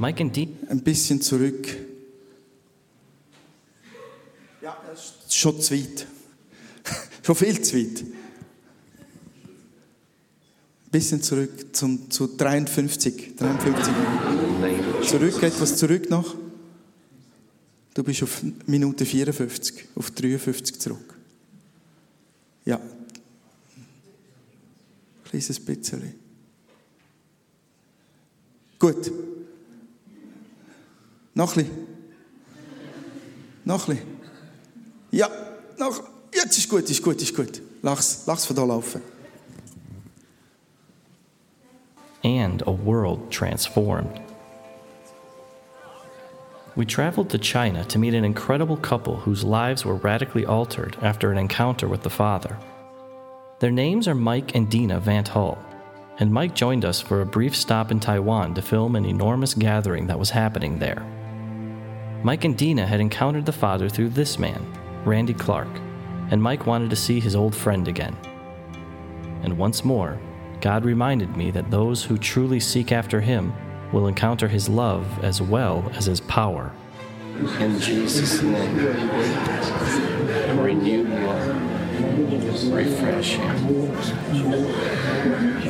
Ein 0.00 0.80
bisschen 0.82 1.20
zurück. 1.20 1.68
Ja, 4.62 4.76
das 4.88 5.12
ist 5.26 5.36
schon 5.36 5.60
zu 5.60 5.74
weit. 5.74 6.06
schon 7.22 7.36
viel 7.36 7.60
zu 7.60 7.76
weit. 7.76 8.02
Ein 8.02 8.12
bisschen 10.90 11.22
zurück 11.22 11.76
zum, 11.76 12.10
zu 12.10 12.28
53. 12.28 13.36
53. 13.36 13.94
Zurück, 15.06 15.42
etwas 15.42 15.76
zurück 15.76 16.08
noch. 16.08 16.34
Du 17.92 18.02
bist 18.02 18.22
auf 18.22 18.42
Minute 18.66 19.04
54, 19.04 19.84
auf 19.96 20.10
53 20.12 20.80
zurück. 20.80 21.14
Ja, 22.64 22.80
kleines 25.32 25.64
bisschen. 25.64 26.14
Gut. 28.78 29.10
Noch 31.34 31.56
ein 31.56 31.64
bisschen. 31.64 31.86
Noch 33.64 33.88
ein 33.88 33.96
bisschen. 33.96 34.12
Ja, 35.10 35.28
noch. 35.78 36.02
Jetzt 36.34 36.58
ist 36.58 36.68
gut, 36.68 36.88
ist 36.90 37.02
gut, 37.02 37.20
ist 37.20 37.34
gut. 37.34 37.62
Lach's, 37.82 38.26
lach's 38.26 38.44
von 38.46 38.56
da 38.56 38.64
laufen. 38.64 39.02
And 42.24 42.62
a 42.66 42.70
world 42.70 43.30
transformed. 43.30 44.20
We 46.74 46.86
traveled 46.86 47.28
to 47.30 47.38
China 47.38 47.84
to 47.84 47.98
meet 47.98 48.14
an 48.14 48.24
incredible 48.24 48.76
couple 48.78 49.16
whose 49.16 49.44
lives 49.44 49.84
were 49.84 49.96
radically 49.96 50.46
altered 50.46 50.96
after 51.02 51.30
an 51.30 51.36
encounter 51.36 51.86
with 51.88 52.02
the 52.02 52.10
Father. 52.10 52.56
Their 53.62 53.70
names 53.70 54.08
are 54.08 54.14
Mike 54.16 54.56
and 54.56 54.68
Dina 54.68 54.98
Vant 54.98 55.28
Hull, 55.28 55.56
and 56.18 56.32
Mike 56.32 56.52
joined 56.52 56.84
us 56.84 57.00
for 57.00 57.20
a 57.20 57.26
brief 57.26 57.54
stop 57.54 57.92
in 57.92 58.00
Taiwan 58.00 58.54
to 58.54 58.60
film 58.60 58.96
an 58.96 59.04
enormous 59.04 59.54
gathering 59.54 60.08
that 60.08 60.18
was 60.18 60.30
happening 60.30 60.80
there. 60.80 61.06
Mike 62.24 62.42
and 62.42 62.58
Dina 62.58 62.84
had 62.84 62.98
encountered 62.98 63.46
the 63.46 63.52
Father 63.52 63.88
through 63.88 64.08
this 64.08 64.36
man, 64.36 64.66
Randy 65.04 65.32
Clark, 65.32 65.68
and 66.32 66.42
Mike 66.42 66.66
wanted 66.66 66.90
to 66.90 66.96
see 66.96 67.20
his 67.20 67.36
old 67.36 67.54
friend 67.54 67.86
again. 67.86 68.16
And 69.44 69.56
once 69.56 69.84
more, 69.84 70.18
God 70.60 70.84
reminded 70.84 71.36
me 71.36 71.52
that 71.52 71.70
those 71.70 72.02
who 72.02 72.18
truly 72.18 72.58
seek 72.58 72.90
after 72.90 73.20
Him 73.20 73.52
will 73.92 74.08
encounter 74.08 74.48
His 74.48 74.68
love 74.68 75.06
as 75.22 75.40
well 75.40 75.88
as 75.94 76.06
His 76.06 76.20
power. 76.20 76.72
In 77.60 77.78
Jesus' 77.78 78.42
name, 78.42 78.76
renew 80.58 81.71
your 82.02 82.74
refresh 82.74 83.30
him. 83.36 83.56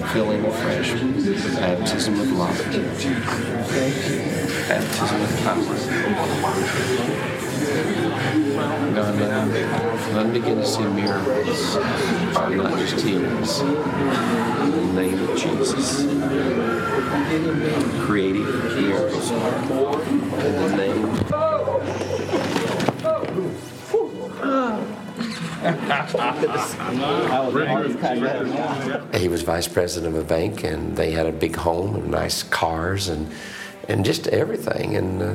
Fill 0.08 0.30
him 0.30 0.44
afresh 0.44 0.92
baptism 1.60 2.20
of 2.20 2.32
love, 2.32 2.58
baptism 4.68 5.22
of 5.22 5.30
power. 5.42 5.76
God, 8.94 9.14
let 9.18 9.30
let 10.14 10.26
him 10.26 10.32
begin 10.32 10.56
to 10.56 10.66
see 10.66 10.84
miracles, 10.84 11.76
not 12.34 12.78
just 12.78 13.04
healings. 13.04 13.60
In 13.60 14.70
the 14.70 14.92
name 14.92 15.28
of 15.28 15.38
Jesus. 15.38 16.06
Creative 18.04 18.76
miracles, 18.76 19.30
in 19.30 20.54
the 20.56 20.76
name 20.76 21.41
He 29.18 29.28
was 29.28 29.42
vice 29.42 29.68
president 29.68 30.16
of 30.16 30.22
a 30.22 30.26
bank, 30.26 30.64
and 30.64 30.96
they 30.96 31.12
had 31.12 31.26
a 31.26 31.32
big 31.32 31.56
home 31.56 31.94
and 31.96 32.10
nice 32.10 32.42
cars 32.42 33.08
and 33.08 33.30
and 33.88 34.04
just 34.04 34.28
everything. 34.28 34.96
And 34.96 35.22
uh, 35.22 35.34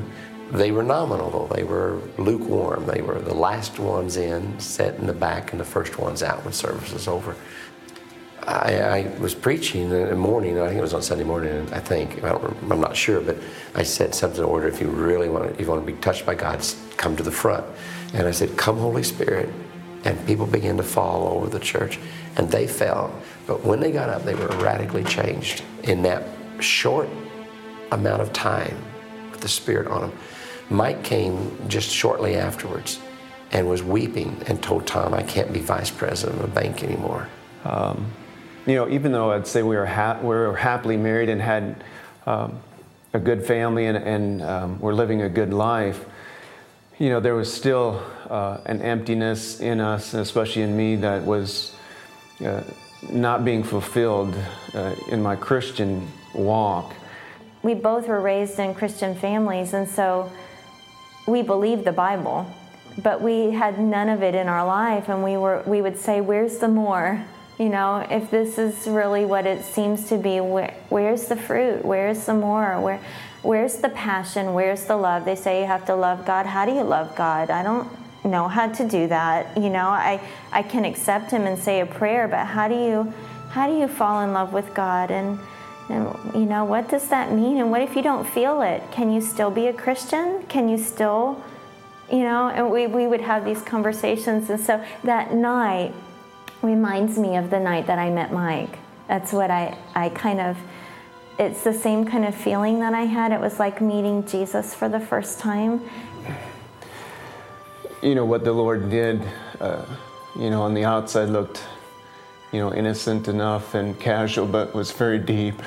they 0.51 0.71
were 0.71 0.83
nominal. 0.83 1.29
Though. 1.29 1.55
They 1.55 1.63
were 1.63 1.99
lukewarm. 2.17 2.85
They 2.85 3.01
were 3.01 3.19
the 3.19 3.33
last 3.33 3.79
ones 3.79 4.17
in, 4.17 4.59
sat 4.59 4.95
in 4.95 5.07
the 5.07 5.13
back, 5.13 5.51
and 5.51 5.59
the 5.59 5.65
first 5.65 5.99
ones 5.99 6.23
out 6.23 6.43
when 6.43 6.53
service 6.53 6.93
was 6.93 7.07
over. 7.07 7.35
I, 8.43 8.79
I 8.79 9.19
was 9.19 9.35
preaching 9.35 9.83
in 9.83 9.89
the 9.89 10.15
morning. 10.15 10.57
I 10.57 10.67
think 10.67 10.79
it 10.79 10.81
was 10.81 10.93
on 10.93 11.01
Sunday 11.01 11.25
morning. 11.25 11.67
I 11.73 11.81
think 11.81 12.23
I 12.23 12.29
I'm 12.33 12.79
not 12.79 12.95
sure, 12.95 13.19
but 13.19 13.37
I 13.75 13.83
said 13.83 14.15
something 14.15 14.39
in 14.39 14.45
order. 14.45 14.67
If 14.67 14.79
you 14.79 14.87
really 14.87 15.27
want 15.27 15.45
to, 15.45 15.53
if 15.53 15.61
you 15.61 15.67
want 15.67 15.85
to 15.85 15.91
be 15.91 15.99
touched 15.99 16.25
by 16.25 16.35
God, 16.35 16.65
come 16.95 17.17
to 17.17 17.23
the 17.23 17.31
front. 17.31 17.65
And 18.13 18.25
I 18.25 18.31
said, 18.31 18.57
"Come, 18.57 18.77
Holy 18.77 19.03
Spirit." 19.03 19.49
And 20.07 20.25
people 20.25 20.45
began 20.45 20.77
to 20.77 20.83
fall 20.83 21.27
over 21.27 21.47
the 21.47 21.59
church, 21.59 21.99
and 22.37 22.49
they 22.49 22.65
fell. 22.65 23.13
But 23.45 23.65
when 23.65 23.81
they 23.81 23.91
got 23.91 24.09
up, 24.09 24.23
they 24.23 24.35
were 24.35 24.47
radically 24.47 25.03
changed 25.03 25.63
in 25.83 26.01
that 26.03 26.23
short 26.61 27.09
amount 27.91 28.21
of 28.21 28.31
time 28.31 28.77
with 29.31 29.41
the 29.41 29.49
Spirit 29.49 29.87
on 29.87 30.01
them. 30.01 30.19
Mike 30.69 31.03
came 31.03 31.57
just 31.67 31.89
shortly 31.89 32.37
afterwards 32.37 32.99
and 33.51 33.67
was 33.67 33.83
weeping 33.83 34.41
and 34.47 34.63
told 34.63 34.87
Tom, 34.87 35.13
I 35.13 35.23
can't 35.23 35.51
be 35.51 35.59
vice 35.59 35.91
president 35.91 36.39
of 36.39 36.45
a 36.45 36.53
bank 36.53 36.83
anymore. 36.83 37.27
Um, 37.65 38.09
you 38.65 38.75
know, 38.75 38.87
even 38.87 39.11
though 39.11 39.31
I'd 39.31 39.45
say 39.45 39.61
we 39.61 39.75
were, 39.75 39.85
ha- 39.85 40.19
we 40.21 40.29
were 40.29 40.55
happily 40.55 40.95
married 40.95 41.27
and 41.27 41.41
had 41.41 41.83
um, 42.25 42.59
a 43.13 43.19
good 43.19 43.45
family 43.45 43.87
and, 43.87 43.97
and 43.97 44.41
um, 44.41 44.79
were 44.79 44.93
living 44.93 45.21
a 45.21 45.29
good 45.29 45.53
life, 45.53 46.05
you 46.99 47.09
know, 47.09 47.19
there 47.19 47.35
was 47.35 47.51
still 47.51 48.03
uh, 48.29 48.57
an 48.65 48.81
emptiness 48.81 49.59
in 49.59 49.79
us, 49.79 50.13
especially 50.13 50.63
in 50.63 50.75
me, 50.75 50.95
that 50.97 51.23
was 51.23 51.75
uh, 52.43 52.63
not 53.11 53.45
being 53.45 53.63
fulfilled 53.63 54.33
uh, 54.73 54.95
in 55.09 55.21
my 55.21 55.35
Christian 55.35 56.07
walk. 56.33 56.95
We 57.61 57.75
both 57.75 58.07
were 58.07 58.19
raised 58.19 58.57
in 58.59 58.73
Christian 58.73 59.15
families, 59.15 59.73
and 59.73 59.87
so 59.87 60.31
we 61.27 61.43
believed 61.43 61.85
the 61.85 61.91
Bible, 61.91 62.47
but 63.03 63.21
we 63.21 63.51
had 63.51 63.79
none 63.79 64.09
of 64.09 64.23
it 64.23 64.33
in 64.33 64.47
our 64.47 64.65
life, 64.65 65.09
and 65.09 65.23
we 65.23 65.37
were 65.37 65.61
we 65.67 65.81
would 65.81 65.97
say, 65.97 66.21
"Where's 66.21 66.57
the 66.57 66.67
more?" 66.67 67.23
You 67.59 67.69
know, 67.69 68.05
if 68.09 68.29
this 68.29 68.59
is 68.59 68.87
really 68.87 69.25
what 69.25 69.47
it 69.47 69.65
seems 69.65 70.09
to 70.09 70.17
be, 70.17 70.39
where, 70.39 70.75
where's 70.89 71.27
the 71.27 71.35
fruit? 71.35 71.83
Where's 71.83 72.25
the 72.27 72.35
more? 72.35 72.79
Where, 72.79 72.99
where's 73.41 73.77
the 73.77 73.89
passion? 73.89 74.53
Where's 74.53 74.85
the 74.85 74.95
love? 74.97 75.25
They 75.25 75.35
say 75.35 75.61
you 75.61 75.67
have 75.67 75.85
to 75.85 75.95
love 75.95 76.25
God. 76.25 76.45
How 76.45 76.65
do 76.65 76.73
you 76.73 76.83
love 76.83 77.15
God? 77.15 77.49
I 77.49 77.63
don't 77.63 77.89
know 78.23 78.47
how 78.47 78.67
to 78.67 78.87
do 78.87 79.07
that. 79.07 79.57
You 79.57 79.69
know, 79.69 79.87
I 79.87 80.21
I 80.51 80.63
can 80.63 80.85
accept 80.85 81.31
Him 81.31 81.43
and 81.47 81.57
say 81.57 81.81
a 81.81 81.85
prayer, 81.85 82.27
but 82.27 82.45
how 82.45 82.67
do 82.67 82.75
you 82.75 83.13
how 83.49 83.67
do 83.67 83.77
you 83.77 83.87
fall 83.87 84.21
in 84.21 84.33
love 84.33 84.53
with 84.53 84.73
God? 84.73 85.11
And 85.11 85.39
and 85.89 86.13
you 86.33 86.45
know, 86.45 86.65
what 86.65 86.89
does 86.89 87.07
that 87.09 87.31
mean? 87.31 87.57
And 87.57 87.71
what 87.71 87.81
if 87.81 87.95
you 87.95 88.01
don't 88.01 88.27
feel 88.27 88.61
it? 88.61 88.83
Can 88.91 89.11
you 89.11 89.21
still 89.21 89.51
be 89.51 89.67
a 89.67 89.73
Christian? 89.73 90.43
Can 90.49 90.67
you 90.67 90.77
still, 90.77 91.41
you 92.11 92.19
know? 92.19 92.49
And 92.49 92.69
we 92.71 92.87
we 92.87 93.07
would 93.07 93.21
have 93.21 93.45
these 93.45 93.61
conversations, 93.61 94.49
and 94.49 94.59
so 94.59 94.83
that 95.03 95.33
night 95.33 95.93
reminds 96.61 97.17
me 97.17 97.35
of 97.37 97.49
the 97.49 97.59
night 97.59 97.87
that 97.87 97.99
I 97.99 98.09
met 98.09 98.33
Mike. 98.33 98.79
That's 99.07 99.31
what 99.31 99.49
I, 99.49 99.77
I 99.95 100.09
kind 100.09 100.39
of, 100.39 100.57
it's 101.39 101.63
the 101.63 101.73
same 101.73 102.05
kind 102.05 102.25
of 102.25 102.33
feeling 102.33 102.79
that 102.79 102.93
I 102.93 103.03
had. 103.03 103.31
It 103.31 103.39
was 103.39 103.59
like 103.59 103.79
meeting 103.79 104.25
Jesus 104.25 104.73
for 104.73 104.89
the 104.89 104.99
first 104.99 105.39
time. 105.39 105.81
You 108.01 108.15
know, 108.15 108.25
what 108.25 108.43
the 108.43 108.51
Lord 108.51 108.89
did, 108.89 109.21
uh, 109.59 109.85
you 110.35 110.49
know, 110.49 110.63
on 110.63 110.73
the 110.73 110.83
outside 110.83 111.29
looked, 111.29 111.63
you 112.51 112.59
know, 112.59 112.73
innocent 112.73 113.27
enough 113.27 113.75
and 113.75 113.99
casual, 113.99 114.47
but 114.47 114.73
was 114.73 114.91
very 114.91 115.19
deep. 115.19 115.61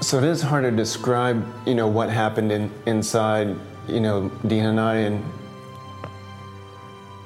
So 0.00 0.18
it 0.18 0.24
is 0.24 0.42
hard 0.42 0.64
to 0.64 0.70
describe, 0.70 1.46
you 1.66 1.74
know, 1.74 1.86
what 1.86 2.08
happened 2.08 2.50
in, 2.50 2.72
inside, 2.86 3.54
you 3.86 4.00
know, 4.00 4.30
Dean 4.46 4.64
and 4.64 4.80
I, 4.80 4.94
and 4.96 5.24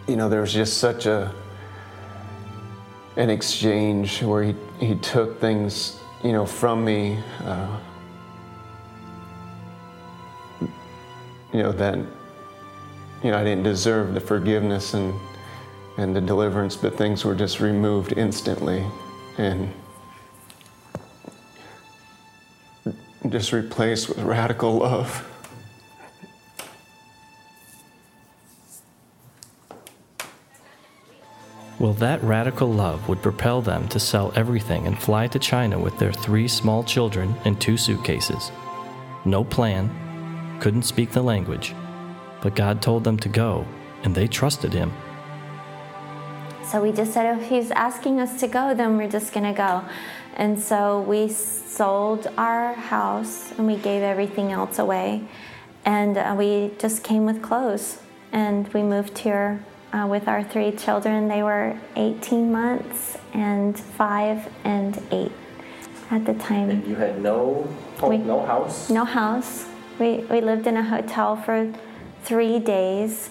you 0.08 0.16
know, 0.16 0.28
there 0.28 0.40
was 0.40 0.52
just 0.52 0.78
such 0.78 1.06
a 1.06 1.32
an 3.16 3.30
exchange 3.30 4.22
where 4.22 4.42
he 4.42 4.54
he 4.78 4.94
took 4.96 5.40
things, 5.40 6.00
you 6.24 6.32
know, 6.32 6.46
from 6.46 6.84
me, 6.84 7.18
uh, 7.44 7.78
you 11.52 11.62
know, 11.62 11.72
that 11.72 11.96
you 13.22 13.30
know 13.30 13.38
I 13.38 13.44
didn't 13.44 13.64
deserve 13.64 14.14
the 14.14 14.20
forgiveness 14.20 14.94
and 14.94 15.14
and 15.98 16.16
the 16.16 16.20
deliverance, 16.20 16.76
but 16.76 16.96
things 16.96 17.24
were 17.24 17.34
just 17.34 17.60
removed 17.60 18.14
instantly, 18.16 18.84
and 19.36 19.72
just 23.28 23.52
replaced 23.52 24.08
with 24.08 24.18
radical 24.20 24.78
love. 24.78 25.28
Well, 31.82 31.94
that 31.94 32.22
radical 32.22 32.72
love 32.72 33.08
would 33.08 33.22
propel 33.22 33.60
them 33.60 33.88
to 33.88 33.98
sell 33.98 34.32
everything 34.36 34.86
and 34.86 34.96
fly 34.96 35.26
to 35.26 35.38
China 35.40 35.80
with 35.80 35.98
their 35.98 36.12
three 36.12 36.46
small 36.46 36.84
children 36.84 37.34
and 37.44 37.60
two 37.60 37.76
suitcases. 37.76 38.52
No 39.24 39.42
plan, 39.42 39.90
couldn't 40.60 40.84
speak 40.84 41.10
the 41.10 41.22
language, 41.22 41.74
but 42.40 42.54
God 42.54 42.82
told 42.82 43.02
them 43.02 43.18
to 43.18 43.28
go, 43.28 43.66
and 44.04 44.14
they 44.14 44.28
trusted 44.28 44.72
Him. 44.72 44.92
So 46.62 46.80
we 46.80 46.92
just 46.92 47.12
said, 47.12 47.36
if 47.36 47.48
He's 47.48 47.72
asking 47.72 48.20
us 48.20 48.38
to 48.38 48.46
go, 48.46 48.74
then 48.74 48.96
we're 48.96 49.10
just 49.10 49.32
going 49.32 49.52
to 49.52 49.58
go. 49.58 49.84
And 50.36 50.60
so 50.60 51.00
we 51.00 51.26
sold 51.30 52.28
our 52.38 52.74
house 52.74 53.50
and 53.58 53.66
we 53.66 53.74
gave 53.74 54.02
everything 54.02 54.52
else 54.52 54.78
away. 54.78 55.24
And 55.84 56.16
uh, 56.16 56.36
we 56.38 56.70
just 56.78 57.02
came 57.02 57.26
with 57.26 57.42
clothes. 57.42 57.98
And 58.30 58.72
we 58.72 58.84
moved 58.84 59.18
here 59.18 59.64
uh, 59.92 60.06
with 60.08 60.28
our 60.28 60.42
three 60.42 60.72
children. 60.72 61.28
They 61.28 61.42
were 61.42 61.78
18 61.96 62.50
months 62.50 63.18
and 63.34 63.78
five 63.78 64.48
and 64.64 65.00
eight 65.10 65.32
at 66.10 66.24
the 66.24 66.34
time. 66.34 66.70
And 66.70 66.86
you 66.86 66.94
had 66.96 67.20
no 67.20 67.68
home, 67.98 68.10
We- 68.10 68.18
no 68.18 68.44
house? 68.44 68.90
No 68.90 69.04
house. 69.04 69.66
We, 69.98 70.18
we 70.30 70.40
lived 70.40 70.66
in 70.66 70.76
a 70.76 70.82
hotel 70.82 71.36
for 71.36 71.72
three 72.24 72.58
days 72.58 73.30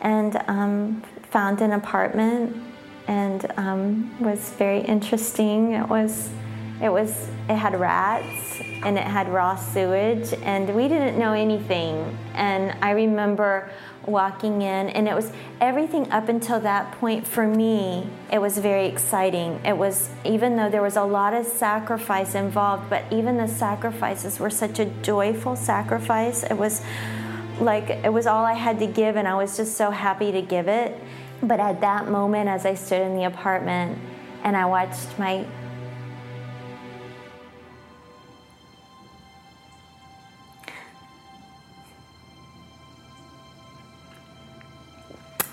and 0.00 0.42
um, 0.48 1.02
found 1.30 1.60
an 1.60 1.72
apartment 1.72 2.56
and 3.06 3.50
um, 3.56 4.18
was 4.20 4.50
very 4.50 4.80
interesting. 4.80 5.72
It 5.72 5.88
was, 5.88 6.30
it 6.82 6.88
was, 6.88 7.28
it 7.48 7.56
had 7.56 7.78
rats 7.78 8.60
and 8.82 8.96
it 8.96 9.04
had 9.04 9.28
raw 9.28 9.56
sewage 9.56 10.32
and 10.42 10.74
we 10.74 10.88
didn't 10.88 11.18
know 11.18 11.32
anything. 11.32 12.16
And 12.34 12.76
I 12.82 12.92
remember 12.92 13.70
walking 14.06 14.62
in 14.62 14.88
and 14.88 15.06
it 15.06 15.14
was 15.14 15.30
everything 15.60 16.10
up 16.10 16.28
until 16.28 16.58
that 16.58 16.90
point 16.92 17.26
for 17.26 17.46
me 17.46 18.08
it 18.32 18.38
was 18.38 18.56
very 18.56 18.86
exciting 18.86 19.60
it 19.62 19.76
was 19.76 20.08
even 20.24 20.56
though 20.56 20.70
there 20.70 20.80
was 20.80 20.96
a 20.96 21.04
lot 21.04 21.34
of 21.34 21.44
sacrifice 21.44 22.34
involved 22.34 22.88
but 22.88 23.04
even 23.12 23.36
the 23.36 23.46
sacrifices 23.46 24.40
were 24.40 24.48
such 24.48 24.78
a 24.78 24.86
joyful 25.02 25.54
sacrifice 25.54 26.42
it 26.44 26.56
was 26.56 26.80
like 27.60 27.90
it 27.90 28.12
was 28.12 28.26
all 28.26 28.44
I 28.44 28.54
had 28.54 28.78
to 28.78 28.86
give, 28.86 29.16
and 29.16 29.28
I 29.28 29.34
was 29.34 29.56
just 29.56 29.76
so 29.76 29.90
happy 29.90 30.32
to 30.32 30.42
give 30.42 30.68
it. 30.68 30.98
But 31.42 31.60
at 31.60 31.80
that 31.80 32.08
moment, 32.08 32.48
as 32.48 32.66
I 32.66 32.74
stood 32.74 33.02
in 33.02 33.16
the 33.16 33.24
apartment 33.24 33.98
and 34.42 34.56
I 34.56 34.66
watched 34.66 35.18
my 35.18 35.46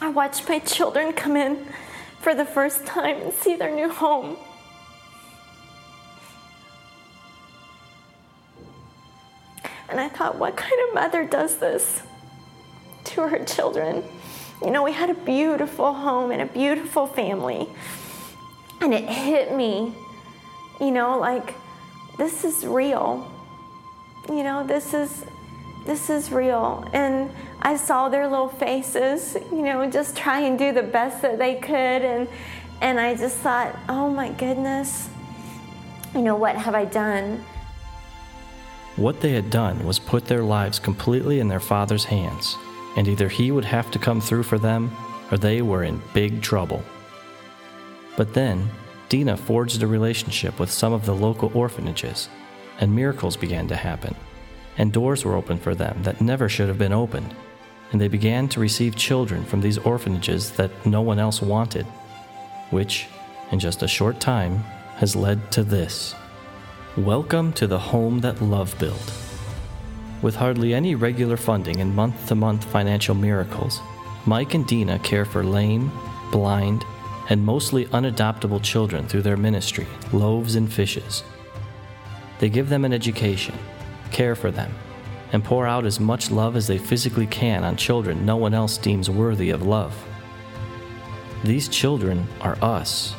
I 0.07 0.09
watched 0.09 0.47
my 0.47 0.59
children 0.59 1.11
come 1.11 1.35
in 1.35 1.67
for 2.21 2.33
the 2.33 2.45
first 2.45 2.85
time 2.85 3.17
and 3.17 3.33
see 3.33 3.57
their 3.57 3.75
new 3.75 3.89
home. 3.89 4.37
And 9.89 9.99
I 9.99 10.07
thought, 10.07 10.37
what 10.37 10.55
kind 10.55 10.75
of 10.87 10.93
mother 10.93 11.25
does 11.25 11.57
this 11.57 12.03
to 13.03 13.27
her 13.27 13.43
children? 13.43 14.01
You 14.63 14.71
know, 14.71 14.81
we 14.81 14.93
had 14.93 15.09
a 15.09 15.13
beautiful 15.13 15.91
home 15.91 16.31
and 16.31 16.41
a 16.41 16.45
beautiful 16.45 17.05
family. 17.05 17.67
And 18.79 18.93
it 18.93 19.09
hit 19.09 19.53
me, 19.53 19.93
you 20.79 20.91
know, 20.91 21.19
like 21.19 21.53
this 22.17 22.45
is 22.45 22.65
real. 22.65 23.29
You 24.29 24.43
know, 24.43 24.65
this 24.65 24.93
is 24.93 25.25
this 25.85 26.09
is 26.09 26.31
real. 26.31 26.87
And 26.93 27.29
I 27.67 27.75
saw 27.75 28.07
their 28.07 28.29
little 28.29 28.47
faces, 28.47 29.35
you 29.51 29.61
know, 29.61 29.89
just 29.89 30.15
try 30.15 30.39
and 30.39 30.57
do 30.57 30.71
the 30.71 30.83
best 30.83 31.21
that 31.21 31.37
they 31.37 31.55
could 31.55 32.01
and 32.01 32.29
and 32.79 32.97
I 32.97 33.13
just 33.13 33.35
thought, 33.39 33.77
"Oh 33.89 34.09
my 34.09 34.29
goodness. 34.29 35.09
You 36.15 36.21
know, 36.21 36.37
what 36.37 36.55
have 36.55 36.75
I 36.75 36.85
done?" 36.85 37.43
What 38.95 39.19
they 39.19 39.33
had 39.33 39.49
done 39.49 39.85
was 39.85 39.99
put 39.99 40.27
their 40.27 40.43
lives 40.43 40.79
completely 40.79 41.41
in 41.41 41.49
their 41.49 41.59
father's 41.59 42.05
hands, 42.05 42.55
and 42.95 43.05
either 43.05 43.27
he 43.27 43.51
would 43.51 43.65
have 43.65 43.91
to 43.91 43.99
come 43.99 44.21
through 44.21 44.43
for 44.43 44.57
them 44.57 44.95
or 45.29 45.37
they 45.37 45.61
were 45.61 45.83
in 45.83 46.01
big 46.13 46.41
trouble. 46.41 46.81
But 48.15 48.33
then, 48.33 48.69
Dina 49.09 49.35
forged 49.35 49.83
a 49.83 49.87
relationship 49.87 50.57
with 50.57 50.71
some 50.71 50.93
of 50.93 51.05
the 51.05 51.15
local 51.27 51.51
orphanages, 51.53 52.29
and 52.79 52.95
miracles 52.95 53.35
began 53.35 53.67
to 53.67 53.75
happen, 53.75 54.15
and 54.77 54.93
doors 54.93 55.25
were 55.25 55.35
opened 55.35 55.61
for 55.61 55.75
them 55.75 56.03
that 56.03 56.21
never 56.21 56.47
should 56.47 56.69
have 56.69 56.77
been 56.77 56.93
opened, 56.93 57.35
and 57.91 58.01
they 58.01 58.07
began 58.07 58.47
to 58.49 58.59
receive 58.59 58.95
children 58.95 59.45
from 59.45 59.61
these 59.61 59.77
orphanages 59.77 60.51
that 60.51 60.71
no 60.85 61.01
one 61.01 61.19
else 61.19 61.41
wanted, 61.41 61.85
which, 62.69 63.07
in 63.51 63.59
just 63.59 63.83
a 63.83 63.87
short 63.87 64.19
time, 64.19 64.57
has 64.97 65.15
led 65.15 65.51
to 65.51 65.63
this. 65.63 66.15
Welcome 66.97 67.53
to 67.53 67.67
the 67.67 67.79
home 67.79 68.19
that 68.21 68.41
love 68.41 68.77
built. 68.79 69.13
With 70.21 70.35
hardly 70.35 70.73
any 70.73 70.95
regular 70.95 71.37
funding 71.37 71.79
and 71.79 71.95
month 71.95 72.27
to 72.27 72.35
month 72.35 72.65
financial 72.65 73.15
miracles, 73.15 73.79
Mike 74.25 74.55
and 74.55 74.65
Dina 74.65 74.99
care 74.99 75.23
for 75.23 75.43
lame, 75.43 75.91
blind, 76.31 76.83
and 77.29 77.45
mostly 77.45 77.85
unadoptable 77.87 78.61
children 78.63 79.07
through 79.07 79.21
their 79.21 79.37
ministry, 79.37 79.87
Loaves 80.11 80.55
and 80.55 80.71
Fishes. 80.71 81.23
They 82.39 82.49
give 82.49 82.69
them 82.69 82.83
an 82.83 82.93
education, 82.93 83.55
care 84.11 84.35
for 84.35 84.51
them, 84.51 84.73
and 85.33 85.43
pour 85.43 85.67
out 85.67 85.85
as 85.85 85.99
much 85.99 86.31
love 86.31 86.55
as 86.55 86.67
they 86.67 86.77
physically 86.77 87.27
can 87.27 87.63
on 87.63 87.75
children 87.75 88.25
no 88.25 88.37
one 88.37 88.53
else 88.53 88.77
deems 88.77 89.09
worthy 89.09 89.49
of 89.49 89.61
love. 89.65 89.93
These 91.43 91.67
children 91.67 92.27
are 92.41 92.57
us 92.61 93.15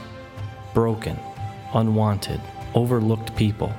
broken, 0.74 1.18
unwanted, 1.74 2.40
overlooked 2.74 3.34
people. 3.36 3.72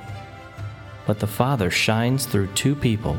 But 1.06 1.18
the 1.18 1.26
Father 1.26 1.70
shines 1.70 2.26
through 2.26 2.48
two 2.48 2.74
people, 2.74 3.16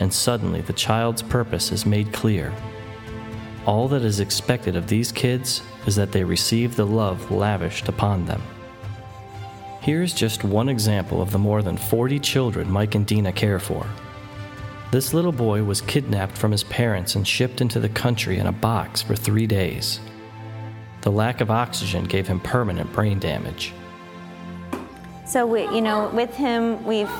and 0.00 0.12
suddenly 0.12 0.60
the 0.60 0.72
child's 0.72 1.22
purpose 1.22 1.72
is 1.72 1.86
made 1.86 2.12
clear. 2.12 2.52
All 3.66 3.88
that 3.88 4.02
is 4.02 4.20
expected 4.20 4.76
of 4.76 4.88
these 4.88 5.10
kids 5.10 5.62
is 5.86 5.96
that 5.96 6.12
they 6.12 6.22
receive 6.22 6.76
the 6.76 6.86
love 6.86 7.30
lavished 7.30 7.88
upon 7.88 8.26
them. 8.26 8.42
Here's 9.80 10.14
just 10.14 10.44
one 10.44 10.68
example 10.68 11.22
of 11.22 11.30
the 11.30 11.38
more 11.38 11.62
than 11.62 11.76
40 11.76 12.18
children 12.20 12.70
Mike 12.70 12.94
and 12.94 13.06
Dina 13.06 13.32
care 13.32 13.58
for. 13.58 13.86
This 14.94 15.12
little 15.12 15.32
boy 15.32 15.64
was 15.64 15.80
kidnapped 15.80 16.38
from 16.38 16.52
his 16.52 16.62
parents 16.62 17.16
and 17.16 17.26
shipped 17.26 17.60
into 17.60 17.80
the 17.80 17.88
country 17.88 18.38
in 18.38 18.46
a 18.46 18.52
box 18.52 19.02
for 19.02 19.16
three 19.16 19.44
days. 19.44 19.98
The 21.00 21.10
lack 21.10 21.40
of 21.40 21.50
oxygen 21.50 22.04
gave 22.04 22.28
him 22.28 22.38
permanent 22.38 22.92
brain 22.92 23.18
damage. 23.18 23.72
So 25.26 25.46
we, 25.48 25.62
you 25.62 25.80
know, 25.80 26.10
with 26.10 26.32
him, 26.36 26.84
we've 26.84 27.10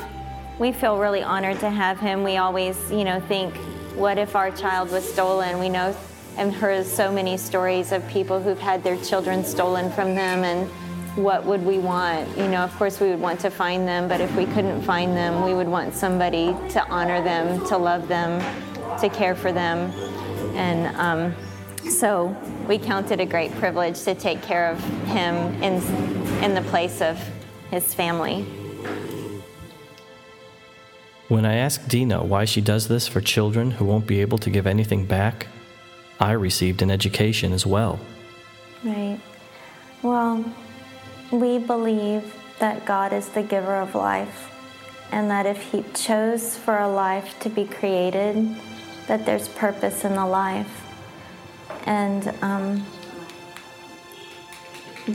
we 0.57 0.71
feel 0.71 0.97
really 0.97 1.21
honored 1.21 1.59
to 1.59 1.69
have 1.69 1.99
him. 1.99 2.23
We 2.23 2.37
always, 2.37 2.79
you 2.89 3.03
know, 3.03 3.19
think, 3.19 3.53
what 3.95 4.17
if 4.17 4.37
our 4.37 4.51
child 4.51 4.89
was 4.89 5.03
stolen? 5.03 5.59
We 5.59 5.67
know 5.67 5.93
and 6.37 6.53
heard 6.53 6.85
so 6.85 7.11
many 7.11 7.35
stories 7.35 7.91
of 7.91 8.07
people 8.07 8.41
who've 8.41 8.57
had 8.57 8.85
their 8.85 8.95
children 9.03 9.43
stolen 9.43 9.91
from 9.91 10.15
them 10.15 10.45
and 10.45 10.71
what 11.15 11.45
would 11.45 11.65
we 11.65 11.79
want? 11.79 12.27
You 12.37 12.47
know, 12.47 12.63
of 12.63 12.75
course 12.75 12.99
we 12.99 13.09
would 13.09 13.21
want 13.21 13.39
to 13.41 13.49
find 13.49 13.87
them, 13.87 14.07
but 14.07 14.19
if 14.19 14.35
we 14.35 14.45
couldn't 14.45 14.81
find 14.81 15.15
them, 15.15 15.45
we 15.45 15.53
would 15.53 15.67
want 15.67 15.93
somebody 15.93 16.47
to 16.69 16.85
honor 16.89 17.23
them, 17.23 17.65
to 17.67 17.77
love 17.77 18.07
them, 18.07 18.39
to 18.99 19.09
care 19.09 19.35
for 19.35 19.51
them. 19.51 19.91
And 20.55 20.95
um, 20.97 21.35
so 21.89 22.35
we 22.67 22.77
count 22.77 23.11
it 23.11 23.19
a 23.19 23.25
great 23.25 23.51
privilege 23.55 24.01
to 24.03 24.15
take 24.15 24.41
care 24.41 24.69
of 24.69 24.79
him 25.07 25.35
in, 25.63 25.81
in 26.43 26.53
the 26.53 26.63
place 26.69 27.01
of 27.01 27.17
his 27.71 27.93
family. 27.93 28.45
When 31.27 31.45
I 31.45 31.55
asked 31.55 31.87
Dina 31.87 32.23
why 32.23 32.45
she 32.45 32.61
does 32.61 32.87
this 32.87 33.07
for 33.07 33.19
children 33.19 33.71
who 33.71 33.85
won't 33.85 34.05
be 34.05 34.21
able 34.21 34.37
to 34.39 34.49
give 34.49 34.67
anything 34.67 35.05
back, 35.05 35.47
I 36.19 36.33
received 36.33 36.81
an 36.81 36.91
education 36.91 37.51
as 37.51 37.65
well. 37.65 37.99
Right. 38.83 39.19
Well, 40.03 40.45
we 41.39 41.57
believe 41.57 42.33
that 42.59 42.85
God 42.85 43.13
is 43.13 43.29
the 43.29 43.43
giver 43.43 43.75
of 43.75 43.95
life, 43.95 44.51
and 45.11 45.29
that 45.29 45.45
if 45.45 45.61
He 45.71 45.83
chose 45.93 46.57
for 46.57 46.77
a 46.77 46.87
life 46.87 47.39
to 47.41 47.49
be 47.49 47.65
created, 47.65 48.55
that 49.07 49.25
there's 49.25 49.47
purpose 49.49 50.03
in 50.03 50.15
the 50.15 50.25
life. 50.25 50.81
And 51.85 52.33
um, 52.41 52.85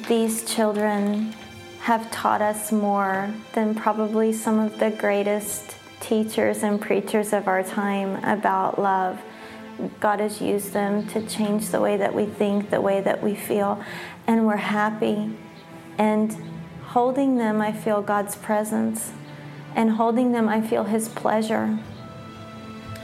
these 0.07 0.45
children 0.45 1.35
have 1.81 2.11
taught 2.11 2.43
us 2.43 2.71
more 2.71 3.33
than 3.55 3.75
probably 3.75 4.33
some 4.33 4.59
of 4.59 4.79
the 4.79 4.91
greatest 4.91 5.77
teachers 6.01 6.63
and 6.63 6.81
preachers 6.81 7.33
of 7.33 7.49
our 7.49 7.63
time 7.63 8.23
about 8.25 8.79
love. 8.79 9.21
God 9.99 10.21
has 10.21 10.41
used 10.41 10.73
them 10.73 11.07
to 11.09 11.27
change 11.27 11.69
the 11.71 11.81
way 11.81 11.97
that 11.97 12.15
we 12.15 12.27
think, 12.27 12.71
the 12.71 12.81
way 12.81 13.01
that 13.01 13.23
we 13.23 13.35
feel, 13.35 13.83
and 14.27 14.47
we're 14.47 14.57
happy. 14.57 15.31
And 16.01 16.35
holding 16.83 17.37
them, 17.37 17.61
I 17.61 17.73
feel 17.73 18.01
God's 18.01 18.35
presence. 18.35 19.13
And 19.77 19.91
holding 19.91 20.33
them, 20.33 20.49
I 20.49 20.63
feel 20.63 20.85
His 20.85 21.11
pleasure. 21.11 21.79